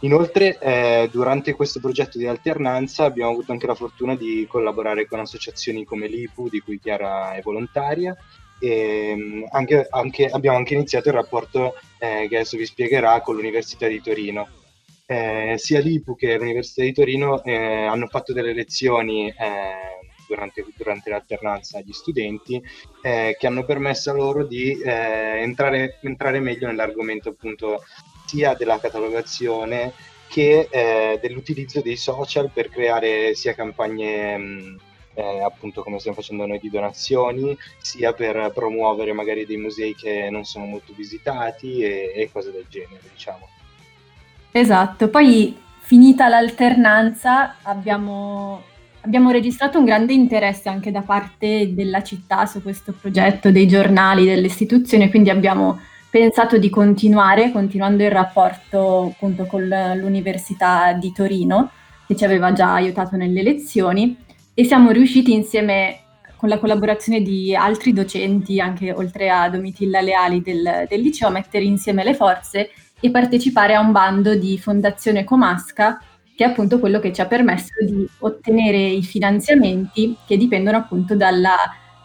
Inoltre, 0.00 0.58
eh, 0.58 1.08
durante 1.10 1.54
questo 1.54 1.80
progetto 1.80 2.18
di 2.18 2.26
alternanza 2.26 3.04
abbiamo 3.04 3.32
avuto 3.32 3.50
anche 3.52 3.66
la 3.66 3.74
fortuna 3.74 4.14
di 4.14 4.46
collaborare 4.48 5.06
con 5.06 5.18
associazioni 5.18 5.84
come 5.84 6.06
l'IPU, 6.06 6.48
di 6.48 6.60
cui 6.60 6.78
Chiara 6.78 7.34
è 7.34 7.42
volontaria, 7.42 8.16
e 8.60 9.14
mm, 9.16 9.42
anche, 9.50 9.86
anche, 9.90 10.26
abbiamo 10.26 10.56
anche 10.56 10.74
iniziato 10.74 11.08
il 11.08 11.14
rapporto 11.14 11.74
eh, 11.98 12.26
che 12.28 12.36
adesso 12.36 12.56
vi 12.56 12.64
spiegherà 12.66 13.20
con 13.22 13.34
l'Università 13.34 13.88
di 13.88 14.00
Torino. 14.00 14.48
Eh, 15.04 15.56
sia 15.58 15.80
l'IPU 15.80 16.14
che 16.14 16.38
l'Università 16.38 16.82
di 16.82 16.92
Torino 16.92 17.42
eh, 17.42 17.84
hanno 17.86 18.06
fatto 18.06 18.32
delle 18.32 18.54
lezioni 18.54 19.28
eh, 19.28 20.02
durante, 20.32 20.64
durante 20.74 21.10
l'alternanza 21.10 21.78
agli 21.78 21.92
studenti 21.92 22.62
eh, 23.02 23.36
che 23.38 23.46
hanno 23.46 23.64
permesso 23.64 24.10
a 24.10 24.14
loro 24.14 24.44
di 24.44 24.80
eh, 24.80 25.40
entrare, 25.40 25.98
entrare, 26.02 26.40
meglio 26.40 26.66
nell'argomento 26.66 27.30
appunto 27.30 27.82
sia 28.26 28.54
della 28.54 28.80
catalogazione 28.80 29.92
che 30.28 30.68
eh, 30.70 31.18
dell'utilizzo 31.20 31.82
dei 31.82 31.96
social 31.96 32.50
per 32.50 32.70
creare 32.70 33.34
sia 33.34 33.54
campagne 33.54 34.36
mh, 34.38 34.80
eh, 35.14 35.42
appunto 35.42 35.82
come 35.82 35.98
stiamo 35.98 36.16
facendo 36.16 36.46
noi 36.46 36.58
di 36.58 36.70
donazioni, 36.70 37.54
sia 37.78 38.14
per 38.14 38.50
promuovere 38.54 39.12
magari 39.12 39.44
dei 39.44 39.58
musei 39.58 39.94
che 39.94 40.30
non 40.30 40.44
sono 40.44 40.64
molto 40.64 40.94
visitati 40.96 41.80
e, 41.80 42.12
e 42.16 42.30
cose 42.32 42.50
del 42.50 42.64
genere, 42.68 43.02
diciamo. 43.12 43.46
Esatto, 44.52 45.08
poi 45.08 45.54
finita 45.80 46.28
l'alternanza 46.28 47.56
abbiamo 47.62 48.70
Abbiamo 49.04 49.30
registrato 49.30 49.78
un 49.78 49.84
grande 49.84 50.12
interesse 50.12 50.68
anche 50.68 50.92
da 50.92 51.02
parte 51.02 51.74
della 51.74 52.04
città 52.04 52.46
su 52.46 52.62
questo 52.62 52.94
progetto, 52.98 53.50
dei 53.50 53.66
giornali, 53.66 54.24
delle 54.24 54.46
istituzioni, 54.46 55.10
quindi 55.10 55.28
abbiamo 55.28 55.80
pensato 56.08 56.56
di 56.56 56.70
continuare, 56.70 57.50
continuando 57.50 58.04
il 58.04 58.12
rapporto 58.12 59.10
appunto 59.12 59.46
con 59.46 59.66
l'Università 59.66 60.92
di 60.92 61.10
Torino, 61.12 61.70
che 62.06 62.14
ci 62.14 62.24
aveva 62.24 62.52
già 62.52 62.74
aiutato 62.74 63.16
nelle 63.16 63.42
lezioni, 63.42 64.16
e 64.54 64.64
siamo 64.64 64.92
riusciti 64.92 65.32
insieme 65.32 65.98
con 66.36 66.48
la 66.48 66.58
collaborazione 66.58 67.22
di 67.22 67.56
altri 67.56 67.92
docenti, 67.92 68.60
anche 68.60 68.92
oltre 68.92 69.30
a 69.30 69.48
Domitilla 69.48 70.00
Leali 70.00 70.42
del, 70.42 70.86
del 70.88 71.00
liceo, 71.00 71.26
a 71.26 71.32
mettere 71.32 71.64
insieme 71.64 72.04
le 72.04 72.14
forze 72.14 72.70
e 73.00 73.10
partecipare 73.10 73.74
a 73.74 73.80
un 73.80 73.90
bando 73.90 74.36
di 74.36 74.58
Fondazione 74.58 75.24
Comasca, 75.24 76.00
che 76.42 76.48
è 76.48 76.50
appunto 76.50 76.80
quello 76.80 76.98
che 76.98 77.12
ci 77.12 77.20
ha 77.20 77.26
permesso 77.26 77.84
di 77.84 78.04
ottenere 78.18 78.78
i 78.78 79.02
finanziamenti 79.02 80.16
che 80.26 80.36
dipendono 80.36 80.76
appunto 80.76 81.14
dalla 81.14 81.54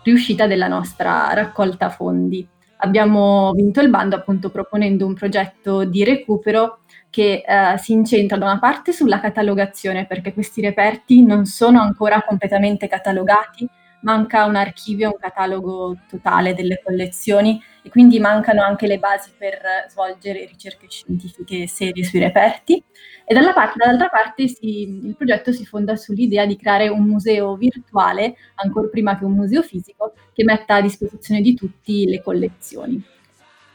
riuscita 0.03 0.46
della 0.46 0.67
nostra 0.67 1.34
raccolta 1.34 1.89
fondi. 1.89 2.48
Abbiamo 2.79 3.51
vinto 3.53 3.82
il 3.82 3.89
bando 3.89 4.15
appunto 4.15 4.51
proponendo 4.51 5.08
un 5.08 5.15
progetto 5.15 5.86
di 5.86 6.03
recupero 6.03 6.82
che 7.10 7.44
eh, 7.44 7.77
si 7.79 7.94
incentra 7.94 8.38
da 8.38 8.46
una 8.46 8.60
parte 8.60 8.91
sulla 8.91 9.20
catalogazione 9.20 10.06
perché 10.06 10.34
questi 10.34 10.62
reperti 10.62 11.25
non 11.25 11.46
sono 11.46 11.82
ancora 11.82 12.24
completamente 12.24 12.88
catalogati, 12.88 13.67
manca 14.01 14.45
un 14.45 14.55
archivio, 14.55 15.09
un 15.09 15.19
catalogo 15.19 15.97
totale 16.07 16.53
delle 16.53 16.81
collezioni 16.83 17.61
e 17.81 17.89
quindi 17.89 18.19
mancano 18.19 18.61
anche 18.61 18.87
le 18.87 18.99
basi 18.99 19.31
per 19.37 19.59
svolgere 19.89 20.45
ricerche 20.45 20.87
scientifiche 20.89 21.67
serie 21.67 22.03
sui 22.03 22.19
reperti. 22.19 22.83
E 23.25 23.33
parte, 23.53 23.77
dall'altra 23.77 24.09
parte 24.09 24.47
si, 24.47 24.81
il 25.05 25.15
progetto 25.15 25.51
si 25.51 25.65
fonda 25.65 25.95
sull'idea 25.95 26.45
di 26.45 26.55
creare 26.55 26.87
un 26.87 27.03
museo 27.03 27.55
virtuale, 27.55 28.35
ancora 28.55 28.87
prima 28.87 29.17
che 29.17 29.25
un 29.25 29.33
museo 29.33 29.61
fisico, 29.61 30.13
che 30.33 30.43
metta 30.43 30.75
a 30.75 30.81
disposizione 30.81 31.41
di 31.41 31.53
tutti 31.53 32.05
le 32.05 32.21
collezioni. 32.21 33.03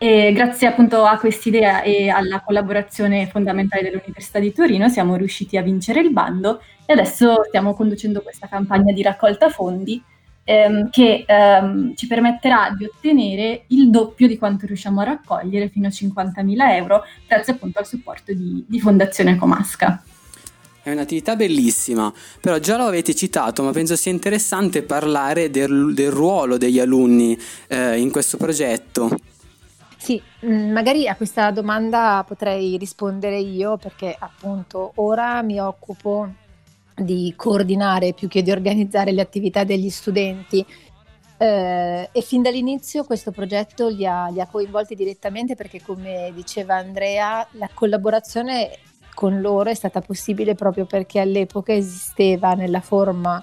E 0.02 0.32
grazie 0.32 0.66
appunto 0.66 1.04
a 1.04 1.16
quest'idea 1.16 1.82
e 1.82 2.08
alla 2.08 2.40
collaborazione 2.40 3.28
fondamentale 3.28 3.84
dell'Università 3.84 4.40
di 4.40 4.52
Torino 4.52 4.88
siamo 4.88 5.14
riusciti 5.14 5.56
a 5.56 5.62
vincere 5.62 6.00
il 6.00 6.10
bando 6.10 6.60
e 6.84 6.92
adesso 6.92 7.44
stiamo 7.46 7.72
conducendo 7.72 8.20
questa 8.20 8.48
campagna 8.48 8.92
di 8.92 9.00
raccolta 9.00 9.48
fondi 9.48 10.02
ehm, 10.42 10.90
che 10.90 11.22
ehm, 11.24 11.94
ci 11.94 12.08
permetterà 12.08 12.74
di 12.76 12.84
ottenere 12.84 13.62
il 13.68 13.90
doppio 13.90 14.26
di 14.26 14.38
quanto 14.38 14.66
riusciamo 14.66 15.02
a 15.02 15.04
raccogliere, 15.04 15.68
fino 15.68 15.86
a 15.86 15.90
50.000 15.90 16.74
euro, 16.74 17.04
grazie 17.28 17.52
appunto 17.52 17.78
al 17.78 17.86
supporto 17.86 18.32
di, 18.32 18.64
di 18.66 18.80
Fondazione 18.80 19.36
Comasca. 19.36 20.02
È 20.82 20.90
un'attività 20.90 21.36
bellissima, 21.36 22.12
però 22.40 22.58
già 22.58 22.76
lo 22.76 22.86
avete 22.86 23.14
citato, 23.14 23.62
ma 23.62 23.70
penso 23.70 23.94
sia 23.94 24.10
interessante 24.10 24.82
parlare 24.82 25.48
del, 25.48 25.92
del 25.94 26.10
ruolo 26.10 26.58
degli 26.58 26.80
alunni 26.80 27.38
eh, 27.68 28.00
in 28.00 28.10
questo 28.10 28.36
progetto. 28.36 29.16
Sì, 30.02 30.20
mm, 30.44 30.72
magari 30.72 31.06
a 31.06 31.14
questa 31.14 31.52
domanda 31.52 32.24
potrei 32.26 32.76
rispondere 32.76 33.38
io 33.38 33.76
perché 33.76 34.16
appunto 34.18 34.90
ora 34.96 35.42
mi 35.42 35.60
occupo 35.60 36.28
di 36.96 37.32
coordinare 37.36 38.12
più 38.12 38.26
che 38.26 38.42
di 38.42 38.50
organizzare 38.50 39.12
le 39.12 39.20
attività 39.20 39.62
degli 39.62 39.88
studenti. 39.90 40.66
Eh, 41.36 42.08
e 42.10 42.20
fin 42.20 42.42
dall'inizio 42.42 43.04
questo 43.04 43.30
progetto 43.30 43.86
li 43.90 44.04
ha, 44.04 44.26
li 44.26 44.40
ha, 44.40 44.48
coinvolti 44.48 44.96
direttamente 44.96 45.54
perché, 45.54 45.80
come 45.80 46.32
diceva 46.34 46.74
Andrea, 46.74 47.46
la 47.52 47.70
collaborazione 47.72 48.70
con 49.14 49.40
loro 49.40 49.70
è 49.70 49.74
stata 49.74 50.00
possibile 50.00 50.56
proprio 50.56 50.84
perché 50.84 51.20
all'epoca 51.20 51.72
esisteva 51.72 52.54
nella 52.54 52.80
forma 52.80 53.40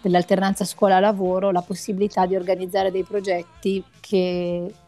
dell'alternanza 0.00 0.64
scuola-lavoro 0.64 1.52
la 1.52 1.62
possibilità 1.62 2.26
di 2.26 2.34
organizzare 2.34 2.90
dei 2.90 3.04
progetti 3.04 3.82
che, 4.00 4.66
che 4.68 4.83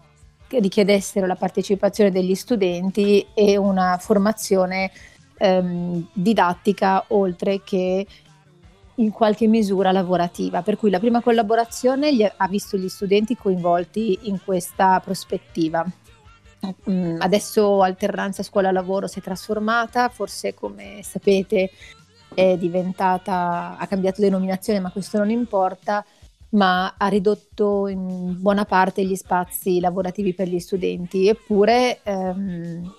richiedessero 0.49 1.27
la 1.27 1.37
partecipazione 1.37 2.11
degli 2.11 2.35
studenti 2.35 3.27
e 3.35 3.57
una 3.57 3.99
formazione 3.99 4.91
ehm, 5.39 6.09
didattica 6.13 7.05
oltre 7.09 7.63
che 7.63 8.07
in 8.99 9.11
qualche 9.11 9.47
misura 9.47 9.93
lavorativa, 9.93 10.63
per 10.63 10.77
cui 10.77 10.91
la 10.91 10.99
prima 10.99 11.21
collaborazione 11.21 12.33
ha 12.35 12.49
visto 12.49 12.77
gli 12.77 12.89
studenti 12.89 13.37
coinvolti 13.37 14.21
in 14.23 14.39
questa 14.43 15.01
prospettiva. 15.01 15.85
Mm, 16.91 17.21
adesso 17.21 17.83
alternanza 17.83 18.43
scuola-lavoro 18.43 19.07
si 19.07 19.19
è 19.19 19.23
trasformata, 19.23 20.09
forse 20.09 20.55
come 20.55 21.01
sapete 21.03 21.71
è 22.35 22.57
diventata, 22.57 23.77
ha 23.79 23.87
cambiato 23.87 24.21
denominazione, 24.21 24.81
ma 24.81 24.91
questo 24.91 25.19
non 25.19 25.31
importa, 25.31 26.05
ma 26.57 26.95
ha 26.97 27.07
ridotto 27.09 27.87
in 27.87 28.41
buona 28.41 28.65
parte 28.65 29.05
gli 29.05 29.15
spazi 29.15 29.79
lavorativi 29.79 30.35
per 30.35 30.49
gli 30.49 30.59
studenti, 30.59 31.29
eppure 31.29 32.01
ehm, 32.03 32.93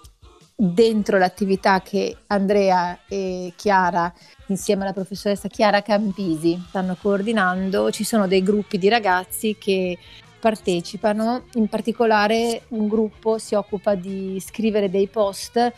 dentro 0.56 1.18
l'attività 1.18 1.82
che 1.82 2.18
Andrea 2.28 3.00
e 3.08 3.54
Chiara, 3.56 4.12
insieme 4.48 4.84
alla 4.84 4.94
professoressa 4.94 5.48
Chiara 5.48 5.82
Campisi, 5.82 6.60
stanno 6.70 6.96
coordinando, 7.02 7.92
ci 7.92 8.04
sono 8.04 8.28
dei 8.28 8.44
gruppi 8.44 8.78
di 8.78 8.90
ragazzi 8.90 9.56
che 9.60 9.98
partecipano, 10.40 11.46
in 11.56 11.68
particolare 11.68 12.64
un 12.70 12.88
gruppo 12.88 13.40
si 13.40 13.56
occupa 13.56 13.96
di 13.96 14.40
scrivere 14.40 14.90
dei 14.90 15.08
post 15.08 15.74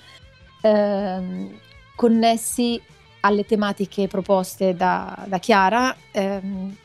ehm, 0.61 1.59
connessi 1.95 2.81
alle 3.21 3.45
tematiche 3.45 4.07
proposte 4.07 4.75
da, 4.75 5.25
da 5.27 5.37
Chiara, 5.39 5.95
ehm, 6.11 6.75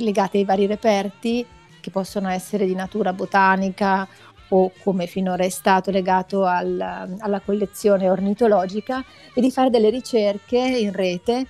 legate 0.00 0.38
ai 0.38 0.44
vari 0.44 0.66
reperti 0.66 1.44
che 1.80 1.90
possono 1.90 2.28
essere 2.28 2.66
di 2.66 2.74
natura 2.74 3.12
botanica 3.12 4.06
o 4.50 4.72
come 4.82 5.06
finora 5.06 5.44
è 5.44 5.48
stato 5.48 5.90
legato 5.90 6.44
al, 6.44 7.16
alla 7.18 7.40
collezione 7.40 8.08
ornitologica 8.08 9.04
e 9.34 9.40
di 9.40 9.50
fare 9.50 9.70
delle 9.70 9.90
ricerche 9.90 10.58
in 10.58 10.92
rete 10.92 11.46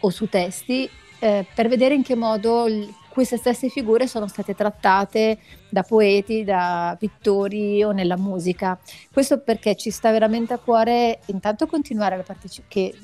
o 0.00 0.10
su 0.10 0.28
testi 0.28 0.88
eh, 1.18 1.46
per 1.52 1.68
vedere 1.68 1.94
in 1.94 2.02
che 2.02 2.14
modo 2.14 2.66
queste 3.08 3.36
stesse 3.36 3.68
figure 3.68 4.06
sono 4.06 4.28
state 4.28 4.54
trattate 4.54 5.38
da 5.68 5.82
poeti, 5.82 6.44
da 6.44 6.94
pittori 6.96 7.82
o 7.82 7.90
nella 7.90 8.16
musica. 8.16 8.78
Questo 9.12 9.40
perché 9.40 9.74
ci 9.74 9.90
sta 9.90 10.12
veramente 10.12 10.52
a 10.52 10.58
cuore 10.58 11.18
intanto 11.26 11.66
continuare 11.66 12.16
la, 12.16 12.22
parteci- 12.22 12.62
che, 12.68 12.94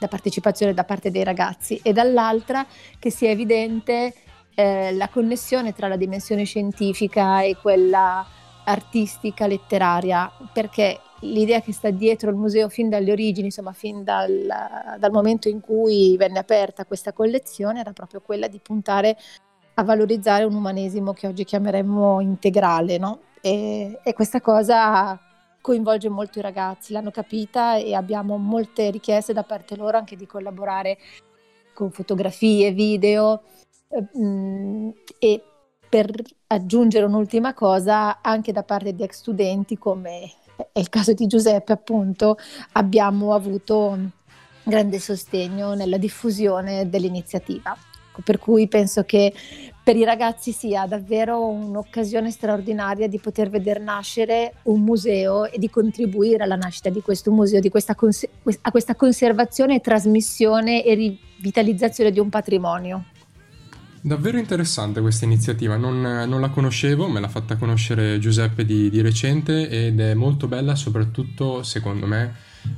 la 0.00 0.08
partecipazione 0.08 0.74
da 0.74 0.84
parte 0.84 1.10
dei 1.10 1.24
ragazzi 1.24 1.80
e 1.82 1.92
dall'altra 1.92 2.66
che 2.98 3.10
sia 3.10 3.30
evidente 3.30 4.14
eh, 4.54 4.92
la 4.92 5.08
connessione 5.08 5.72
tra 5.72 5.88
la 5.88 5.96
dimensione 5.96 6.44
scientifica 6.44 7.42
e 7.42 7.56
quella 7.56 8.26
artistica, 8.64 9.46
letteraria, 9.46 10.30
perché 10.52 11.00
l'idea 11.20 11.60
che 11.60 11.72
sta 11.72 11.90
dietro 11.90 12.30
il 12.30 12.36
museo 12.36 12.68
fin 12.68 12.88
dalle 12.88 13.12
origini, 13.12 13.46
insomma 13.46 13.72
fin 13.72 14.04
dal, 14.04 14.46
dal 14.98 15.10
momento 15.10 15.48
in 15.48 15.60
cui 15.60 16.16
venne 16.16 16.38
aperta 16.38 16.84
questa 16.84 17.12
collezione, 17.12 17.80
era 17.80 17.92
proprio 17.92 18.20
quella 18.20 18.46
di 18.46 18.60
puntare 18.60 19.16
a 19.74 19.84
valorizzare 19.84 20.44
un 20.44 20.54
umanesimo 20.54 21.12
che 21.12 21.26
oggi 21.26 21.44
chiameremmo 21.44 22.20
integrale, 22.20 22.98
no? 22.98 23.20
e, 23.40 23.98
e 24.02 24.12
questa 24.12 24.40
cosa 24.40 25.18
coinvolge 25.60 26.08
molto 26.08 26.38
i 26.38 26.42
ragazzi, 26.42 26.92
l'hanno 26.92 27.10
capita 27.10 27.76
e 27.76 27.94
abbiamo 27.94 28.36
molte 28.36 28.90
richieste 28.90 29.32
da 29.32 29.42
parte 29.42 29.76
loro 29.76 29.96
anche 29.96 30.16
di 30.16 30.26
collaborare 30.26 30.98
con 31.74 31.90
fotografie, 31.90 32.72
video, 32.72 33.42
Ehm, 33.88 34.92
e 35.18 35.42
per 35.88 36.12
aggiungere 36.48 37.06
un'ultima 37.06 37.54
cosa, 37.54 38.20
anche 38.20 38.52
da 38.52 38.62
parte 38.62 38.94
di 38.94 39.02
ex 39.02 39.16
studenti, 39.18 39.78
come 39.78 40.30
è 40.72 40.78
il 40.78 40.88
caso 40.90 41.12
di 41.14 41.26
Giuseppe, 41.26 41.72
appunto, 41.72 42.36
abbiamo 42.72 43.32
avuto 43.32 43.98
grande 44.62 44.98
sostegno 44.98 45.74
nella 45.74 45.96
diffusione 45.96 46.88
dell'iniziativa. 46.88 47.76
Per 48.22 48.38
cui 48.38 48.66
penso 48.66 49.04
che 49.04 49.32
per 49.88 49.96
i 49.96 50.04
ragazzi 50.04 50.52
sia 50.52 50.84
davvero 50.84 51.46
un'occasione 51.48 52.30
straordinaria 52.30 53.08
di 53.08 53.18
poter 53.18 53.48
vedere 53.48 53.80
nascere 53.80 54.56
un 54.64 54.82
museo 54.82 55.46
e 55.46 55.56
di 55.56 55.70
contribuire 55.70 56.44
alla 56.44 56.56
nascita 56.56 56.90
di 56.90 57.00
questo 57.00 57.30
museo, 57.30 57.58
di 57.58 57.70
questa 57.70 57.94
cons- 57.94 58.28
a 58.60 58.70
questa 58.70 58.94
conservazione, 58.94 59.80
trasmissione 59.80 60.84
e 60.84 60.94
rivitalizzazione 60.94 62.10
di 62.10 62.18
un 62.18 62.28
patrimonio. 62.28 63.04
Davvero 64.02 64.36
interessante 64.36 65.00
questa 65.00 65.24
iniziativa, 65.24 65.78
non, 65.78 66.02
non, 66.02 66.38
la 66.38 66.50
conoscevo, 66.50 67.08
me 67.08 67.20
l'ha 67.20 67.28
fatta 67.28 67.56
conoscere 67.56 68.18
Giuseppe 68.18 68.66
di, 68.66 68.90
di, 68.90 69.00
recente 69.00 69.70
ed 69.70 70.00
è 70.00 70.12
molto 70.12 70.48
bella 70.48 70.74
soprattutto 70.74 71.62
secondo 71.62 72.04
me 72.04 72.34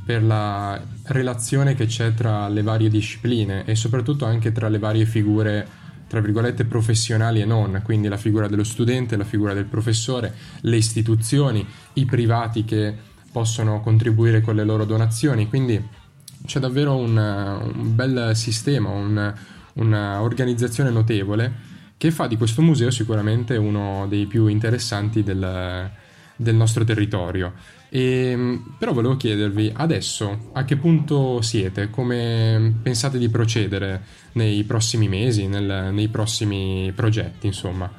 per 0.07 0.23
la 0.23 0.81
relazione 1.07 1.75
che 1.75 1.87
c'è 1.87 2.15
tra 2.15 2.49
le 2.49 2.63
varie 2.63 2.89
discipline 2.89 3.65
e 3.65 3.75
soprattutto 3.75 4.27
anche 4.27 4.53
tra 4.53 4.69
le 4.69 4.79
varie 4.79 5.07
figure 5.07 5.80
tra 6.11 6.19
virgolette 6.19 6.65
professionali 6.65 7.41
e 7.41 7.45
non, 7.45 7.83
quindi 7.85 8.09
la 8.09 8.17
figura 8.17 8.49
dello 8.49 8.65
studente, 8.65 9.17
la 9.17 9.23
figura 9.23 9.55
del 9.55 9.67
professore, 9.67 10.35
le 10.63 10.77
istituzioni, 10.77 11.65
i 11.93 12.05
privati 12.05 12.65
che 12.65 12.93
possono 13.31 13.81
contribuire 13.81 14.41
con 14.41 14.57
le 14.57 14.65
loro 14.65 14.85
donazioni, 14.85 15.49
quindi 15.49 15.81
c'è 16.45 16.59
davvero 16.59 16.97
un, 16.97 17.17
un 17.17 17.95
bel 17.95 18.33
sistema, 18.35 18.89
un, 18.89 19.33
un'organizzazione 19.75 20.91
notevole 20.91 21.69
che 21.97 22.11
fa 22.11 22.27
di 22.27 22.37
questo 22.37 22.61
museo 22.61 22.91
sicuramente 22.91 23.57
uno 23.57 24.07
dei 24.09 24.27
più 24.27 24.49
interessanti 24.49 25.23
del, 25.23 25.89
del 26.35 26.55
nostro 26.57 26.83
territorio. 26.83 27.53
E, 27.91 28.31
ehm, 28.31 28.77
però 28.79 28.93
volevo 28.93 29.17
chiedervi 29.17 29.73
adesso 29.77 30.51
a 30.53 30.65
che 30.65 30.77
punto 30.77 31.43
siete, 31.43 31.91
come 31.91 32.75
pensate 32.83 33.19
di 33.19 33.29
procedere 33.29 34.03
nei 34.33 34.63
prossimi 34.63 35.09
mesi, 35.09 35.49
nel, 35.49 35.93
nei 35.93 36.09
prossimi 36.09 36.93
progetti, 36.95 37.47
insomma. 37.47 37.91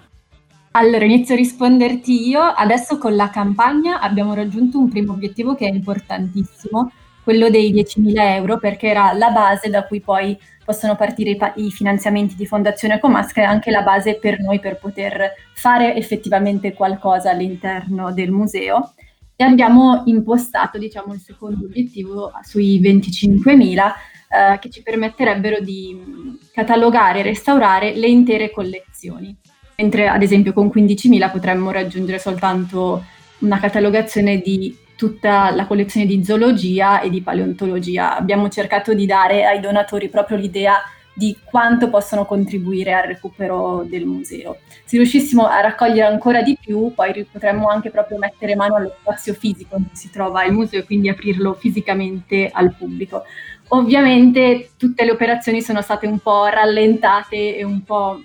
Allora, 0.74 1.04
inizio 1.04 1.34
a 1.34 1.38
risponderti 1.38 2.30
io. 2.30 2.42
Adesso 2.42 2.98
con 2.98 3.16
la 3.16 3.30
campagna 3.30 4.00
abbiamo 4.00 4.34
raggiunto 4.34 4.80
un 4.80 4.90
primo 4.90 5.12
obiettivo 5.12 5.54
che 5.54 5.68
è 5.68 5.74
importantissimo, 5.74 6.92
quello 7.24 7.50
dei 7.50 7.74
10.000 7.74 8.14
euro, 8.36 8.58
perché 8.58 8.88
era 8.88 9.12
la 9.12 9.32
base 9.32 9.70
da 9.70 9.86
cui 9.86 10.00
poi 10.00 10.38
possono 10.64 10.96
partire 10.96 11.32
i, 11.32 11.36
pa- 11.36 11.52
i 11.58 11.70
finanziamenti 11.72 12.36
di 12.36 12.46
Fondazione 12.46 13.00
Comasca 13.02 13.42
e 13.42 13.44
anche 13.44 13.70
la 13.70 13.82
base 13.82 14.16
per 14.16 14.40
noi 14.40 14.60
per 14.60 14.78
poter 14.78 15.34
fare 15.54 15.96
effettivamente 15.96 16.72
qualcosa 16.74 17.32
all'interno 17.32 18.14
del 18.14 18.32
museo. 18.32 18.94
E 19.42 19.44
abbiamo 19.44 20.04
impostato, 20.06 20.78
diciamo, 20.78 21.16
il 21.16 21.20
secondo 21.20 21.66
obiettivo 21.66 22.32
sui 22.44 22.80
25.000 22.80 23.92
eh, 24.30 24.60
che 24.60 24.70
ci 24.70 24.84
permetterebbero 24.84 25.60
di 25.60 26.38
catalogare 26.54 27.20
e 27.20 27.24
restaurare 27.24 27.96
le 27.96 28.08
intere 28.08 28.52
collezioni 28.52 29.36
mentre 29.78 30.08
ad 30.08 30.22
esempio 30.22 30.54
con 30.54 30.68
15.000 30.68 31.32
potremmo 31.32 31.72
raggiungere 31.72 32.20
soltanto 32.20 33.04
una 33.40 33.60
catalogazione 33.60 34.38
di 34.38 34.78
tutta 34.96 35.50
la 35.50 35.66
collezione 35.66 36.06
di 36.06 36.24
zoologia 36.24 37.02
e 37.02 37.10
di 37.10 37.24
paleontologia. 37.24 38.16
Abbiamo 38.16 38.48
cercato 38.48 38.94
di 38.94 39.08
dare 39.08 39.44
ai 39.44 39.60
donatori 39.60 40.08
proprio 40.08 40.38
l'idea 40.38 40.76
di 41.22 41.38
quanto 41.44 41.92
possono 41.92 42.26
contribuire 42.26 42.94
al 42.94 43.04
recupero 43.04 43.86
del 43.88 44.06
museo. 44.06 44.58
Se 44.86 44.98
riuscissimo 44.98 45.46
a 45.46 45.62
raccogliere 45.62 46.08
ancora 46.08 46.42
di 46.42 46.58
più, 46.60 46.92
poi 46.96 47.24
potremmo 47.32 47.70
anche 47.70 47.92
proprio 47.92 48.18
mettere 48.18 48.56
mano 48.56 48.74
allo 48.74 48.96
spazio 49.00 49.36
fisico 49.36 49.78
in 49.78 49.88
cui 49.88 49.96
si 49.96 50.10
trova 50.10 50.44
il 50.46 50.52
museo 50.52 50.80
e 50.80 50.84
quindi 50.84 51.10
aprirlo 51.10 51.54
fisicamente 51.54 52.50
al 52.52 52.74
pubblico. 52.74 53.26
Ovviamente 53.68 54.72
tutte 54.78 55.06
le 55.06 55.12
operazioni 55.12 55.62
sono 55.62 55.84
state 55.84 56.08
un 56.08 56.18
po' 56.18 56.48
rallentate 56.48 57.56
e 57.56 57.64
un 57.64 57.84
po' 57.84 58.20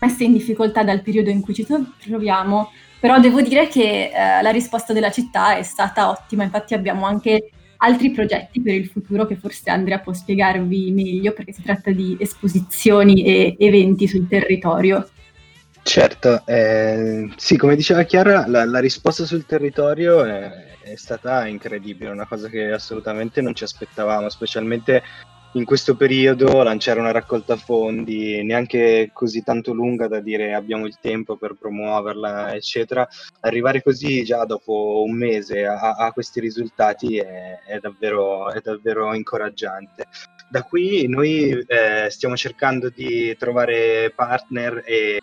messe 0.00 0.24
in 0.24 0.32
difficoltà 0.32 0.82
dal 0.82 1.02
periodo 1.02 1.28
in 1.28 1.42
cui 1.42 1.52
ci 1.52 1.66
troviamo, 2.02 2.70
però 2.98 3.20
devo 3.20 3.42
dire 3.42 3.68
che 3.68 4.10
eh, 4.10 4.40
la 4.40 4.50
risposta 4.50 4.94
della 4.94 5.10
città 5.10 5.56
è 5.56 5.62
stata 5.62 6.08
ottima, 6.08 6.44
infatti 6.44 6.72
abbiamo 6.72 7.04
anche 7.04 7.50
altri 7.82 8.10
progetti 8.10 8.60
per 8.60 8.74
il 8.74 8.86
futuro 8.86 9.26
che 9.26 9.36
forse 9.36 9.70
Andrea 9.70 9.98
può 9.98 10.12
spiegarvi 10.12 10.90
meglio 10.92 11.32
perché 11.32 11.52
si 11.52 11.62
tratta 11.62 11.90
di 11.90 12.16
esposizioni 12.18 13.24
e 13.24 13.56
eventi 13.58 14.06
sul 14.06 14.26
territorio. 14.28 15.08
Certo, 15.82 16.46
eh, 16.46 17.28
sì, 17.36 17.56
come 17.56 17.74
diceva 17.74 18.04
Chiara, 18.04 18.46
la, 18.46 18.64
la 18.64 18.78
risposta 18.78 19.24
sul 19.24 19.44
territorio 19.46 20.24
è, 20.24 20.76
è, 20.80 20.94
stata 20.94 21.46
incredibile, 21.48 22.10
una 22.10 22.26
cosa 22.26 22.48
che 22.48 22.70
assolutamente 22.70 23.40
non 23.40 23.52
ci 23.52 23.64
aspettavamo, 23.64 24.28
specialmente 24.28 25.02
in 25.54 25.64
questo 25.64 25.96
periodo 25.96 26.62
lanciare 26.62 27.00
una 27.00 27.10
raccolta 27.10 27.56
fondi 27.56 28.42
neanche 28.42 29.10
così 29.12 29.42
tanto 29.42 29.74
lunga 29.74 30.08
da 30.08 30.20
dire 30.20 30.54
abbiamo 30.54 30.86
il 30.86 30.96
tempo 30.98 31.36
per 31.36 31.56
promuoverla, 31.58 32.54
eccetera, 32.54 33.06
arrivare 33.40 33.82
così 33.82 34.24
già 34.24 34.44
dopo 34.44 35.02
un 35.04 35.14
mese 35.14 35.66
a, 35.66 35.92
a 35.92 36.12
questi 36.12 36.40
risultati 36.40 37.18
è, 37.18 37.58
è, 37.66 37.78
davvero, 37.80 38.50
è, 38.50 38.60
davvero, 38.60 39.12
incoraggiante. 39.14 40.06
Da 40.48 40.62
qui 40.62 41.06
noi 41.06 41.50
eh, 41.66 42.08
stiamo 42.08 42.36
cercando 42.36 42.88
di 42.88 43.36
trovare 43.36 44.12
partner 44.14 44.82
e 44.86 45.20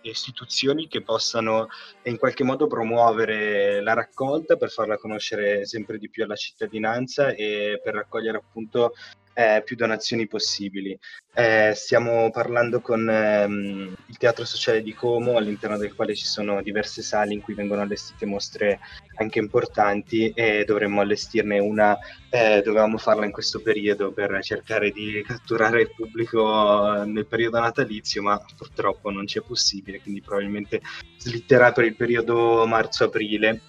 istituzioni 0.00 0.86
che 0.86 1.02
possano 1.02 1.68
in 2.04 2.16
qualche 2.16 2.44
modo 2.44 2.68
promuovere 2.68 3.80
la 3.82 3.92
raccolta 3.92 4.56
per 4.56 4.70
farla 4.70 4.98
conoscere 4.98 5.66
sempre 5.66 5.98
di 5.98 6.08
più 6.08 6.22
alla 6.22 6.36
cittadinanza 6.36 7.30
e 7.30 7.80
per 7.82 7.94
raccogliere 7.94 8.38
appunto 8.38 8.92
eh, 9.36 9.62
più 9.62 9.76
donazioni 9.76 10.26
possibili. 10.26 10.98
Eh, 11.34 11.72
stiamo 11.74 12.30
parlando 12.30 12.80
con 12.80 13.06
ehm, 13.06 13.94
il 14.06 14.16
Teatro 14.16 14.46
Sociale 14.46 14.82
di 14.82 14.94
Como, 14.94 15.36
all'interno 15.36 15.76
del 15.76 15.94
quale 15.94 16.14
ci 16.14 16.24
sono 16.24 16.62
diverse 16.62 17.02
sale 17.02 17.34
in 17.34 17.42
cui 17.42 17.52
vengono 17.52 17.82
allestite 17.82 18.24
mostre 18.24 18.80
anche 19.16 19.38
importanti 19.38 20.30
e 20.30 20.64
dovremmo 20.64 21.02
allestirne 21.02 21.58
una, 21.58 21.98
eh, 22.30 22.62
dovevamo 22.64 22.96
farla 22.96 23.26
in 23.26 23.32
questo 23.32 23.60
periodo 23.60 24.10
per 24.10 24.38
cercare 24.42 24.90
di 24.90 25.22
catturare 25.26 25.82
il 25.82 25.90
pubblico 25.94 27.02
nel 27.04 27.26
periodo 27.26 27.60
natalizio, 27.60 28.22
ma 28.22 28.42
purtroppo 28.56 29.10
non 29.10 29.26
c'è 29.26 29.42
possibile, 29.42 30.00
quindi 30.00 30.22
probabilmente 30.22 30.80
slitterà 31.18 31.72
per 31.72 31.84
il 31.84 31.94
periodo 31.94 32.66
marzo-aprile 32.66 33.60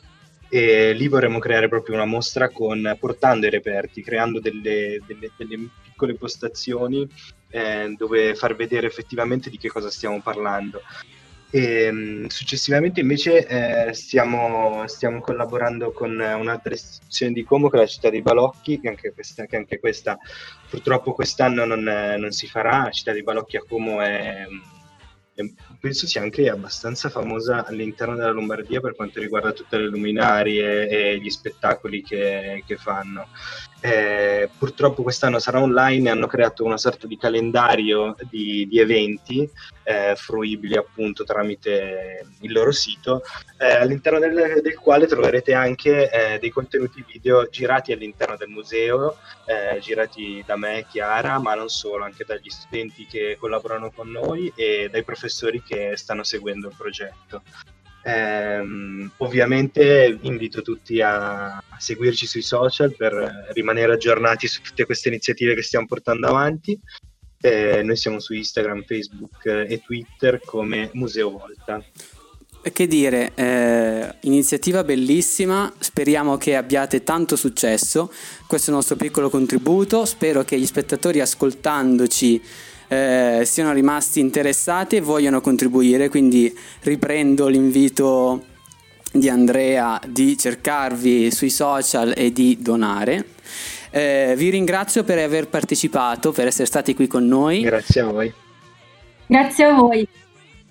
e 0.49 0.93
lì 0.93 1.07
vorremmo 1.07 1.39
creare 1.39 1.67
proprio 1.67 1.95
una 1.95 2.05
mostra 2.05 2.49
con, 2.49 2.95
portando 2.99 3.45
i 3.45 3.49
reperti, 3.49 4.01
creando 4.01 4.39
delle, 4.39 4.99
delle, 5.05 5.31
delle 5.35 5.69
piccole 5.83 6.15
postazioni 6.15 7.07
eh, 7.49 7.93
dove 7.97 8.35
far 8.35 8.55
vedere 8.55 8.87
effettivamente 8.87 9.49
di 9.49 9.57
che 9.57 9.69
cosa 9.69 9.89
stiamo 9.89 10.21
parlando. 10.21 10.81
E, 11.49 11.87
um, 11.87 12.27
successivamente 12.27 12.99
invece 12.99 13.47
eh, 13.47 13.93
stiamo, 13.93 14.83
stiamo, 14.87 15.21
collaborando 15.21 15.91
con 15.91 16.11
un'altra 16.11 16.73
istituzione 16.73 17.31
di 17.31 17.45
Como 17.45 17.69
che 17.69 17.77
è 17.77 17.79
la 17.79 17.85
città 17.85 18.09
di 18.09 18.21
Balocchi, 18.21 18.79
che 18.81 18.89
anche 18.89 19.13
questa, 19.13 19.45
che 19.45 19.55
anche 19.55 19.79
questa 19.79 20.17
purtroppo 20.69 21.13
quest'anno 21.13 21.65
non, 21.65 21.83
non, 21.83 22.31
si 22.31 22.47
farà. 22.47 22.83
La 22.83 22.91
città 22.91 23.13
di 23.13 23.23
Balocchi 23.23 23.57
a 23.57 23.63
Como 23.65 24.01
è 24.01 24.45
penso 25.79 26.07
sia 26.07 26.21
anche 26.21 26.49
abbastanza 26.49 27.09
famosa 27.09 27.65
all'interno 27.65 28.15
della 28.15 28.31
Lombardia 28.31 28.79
per 28.79 28.95
quanto 28.95 29.19
riguarda 29.19 29.51
tutte 29.51 29.77
le 29.77 29.87
luminarie 29.87 30.87
e 30.87 31.19
gli 31.19 31.29
spettacoli 31.29 32.01
che, 32.01 32.63
che 32.65 32.77
fanno. 32.77 33.27
Eh, 33.79 34.49
purtroppo 34.57 35.03
quest'anno 35.03 35.39
sarà 35.39 35.61
online 35.61 36.09
e 36.09 36.11
hanno 36.11 36.27
creato 36.27 36.63
una 36.63 36.77
sorta 36.77 37.05
di 37.05 37.17
calendario 37.17 38.15
di, 38.29 38.67
di 38.67 38.79
eventi 38.79 39.49
eh, 39.87 40.15
fruibili 40.17 40.75
appunto 40.75 41.23
tramite 41.23 42.25
il 42.41 42.51
loro 42.51 42.71
sito, 42.71 43.21
eh, 43.57 43.75
all'interno 43.75 44.19
del, 44.19 44.59
del, 44.61 44.77
quale 44.77 45.07
troverete 45.07 45.53
anche 45.53 46.09
eh, 46.09 46.39
dei 46.39 46.49
contenuti 46.49 47.05
video 47.07 47.47
girati 47.47 47.93
all'interno 47.93 48.35
del 48.35 48.49
museo, 48.49 49.17
eh, 49.45 49.79
girati 49.79 50.43
da 50.45 50.57
me, 50.57 50.85
Chiara, 50.89 51.39
ma 51.39 51.55
non 51.55 51.69
solo, 51.69 52.03
anche 52.03 52.25
dagli 52.25 52.49
studenti 52.49 53.05
che 53.05 53.37
collaborano 53.39 53.91
con 53.91 54.11
noi 54.11 54.51
e 54.55 54.89
dai 54.91 55.03
professori 55.03 55.63
che 55.63 55.95
stanno 55.95 56.23
seguendo 56.23 56.67
il 56.67 56.75
progetto. 56.75 57.41
Eh, 58.07 59.09
ovviamente 59.17 60.17
invito 60.21 60.61
tutti 60.61 61.01
a, 61.01 61.57
a, 61.57 61.61
seguirci 61.77 62.25
sui 62.25 62.41
social 62.41 62.95
per 62.95 63.51
rimanere 63.53 63.91
aggiornati 63.91 64.47
su 64.47 64.61
tutte 64.61 64.85
queste 64.85 65.09
iniziative 65.09 65.55
che 65.55 65.61
stiamo 65.61 65.87
portando 65.87 66.27
avanti. 66.27 66.79
Eh, 67.41 67.83
noi 67.83 67.97
siamo 67.97 68.21
su 68.21 68.33
Instagram, 68.33 68.85
Facebook 68.85 69.45
e 69.45 69.81
Twitter 69.85 70.39
come 70.45 70.89
Museo 70.93 71.31
Volta. 71.31 71.83
Che 72.61 72.87
dire, 72.87 73.33
eh, 73.35 74.15
iniziativa 74.21 74.85
bellissima, 74.85 75.73
speriamo 75.77 76.37
che 76.37 76.55
abbiate 76.55 77.03
tanto 77.03 77.35
successo, 77.35 78.09
questo 78.47 78.67
è 78.67 78.69
il 78.69 78.77
nostro 78.77 78.95
piccolo 78.95 79.29
contributo, 79.29 80.05
spero 80.05 80.43
che 80.43 80.57
gli 80.57 80.65
spettatori 80.65 81.19
ascoltandoci 81.19 82.41
eh, 82.87 83.41
siano 83.45 83.73
rimasti 83.73 84.19
interessati 84.19 84.97
e 84.97 85.01
vogliono 85.01 85.41
contribuire, 85.41 86.09
quindi 86.09 86.55
riprendo 86.81 87.47
l'invito 87.47 88.45
di 89.11 89.29
Andrea 89.29 89.99
di 90.05 90.37
cercarvi 90.37 91.31
sui 91.31 91.49
social 91.49 92.13
e 92.15 92.31
di 92.31 92.57
donare. 92.59 93.25
Eh, 93.89 94.33
vi 94.37 94.49
ringrazio 94.49 95.03
per 95.03 95.17
aver 95.17 95.47
partecipato, 95.47 96.31
per 96.31 96.47
essere 96.47 96.65
stati 96.65 96.93
qui 96.93 97.07
con 97.07 97.25
noi. 97.25 97.61
Grazie 97.61 98.01
a 98.01 98.05
voi. 98.05 98.33
Grazie 99.25 99.65
a 99.65 99.73
voi. 99.73 100.07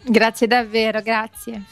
Grazie 0.03 0.47
davvero, 0.47 1.03
grazie. 1.03 1.63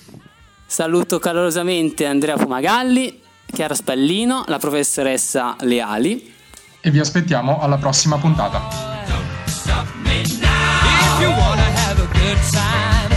Saluto 0.66 1.18
calorosamente 1.18 2.04
Andrea 2.04 2.36
Fumagalli, 2.36 3.20
Chiara 3.46 3.74
Spallino, 3.74 4.44
la 4.48 4.58
professoressa 4.58 5.56
Leali. 5.60 6.32
E 6.80 6.90
vi 6.90 6.98
aspettiamo 6.98 7.60
alla 7.60 7.76
prossima 7.76 8.18
puntata. 8.18 9.33
stop 9.74 9.96
me 10.04 10.22
now. 10.40 11.16
If 11.16 11.22
you 11.22 11.30
wanna 11.30 11.62
have 11.62 11.98
a 11.98 12.06
good 12.18 12.38
time. 12.52 13.13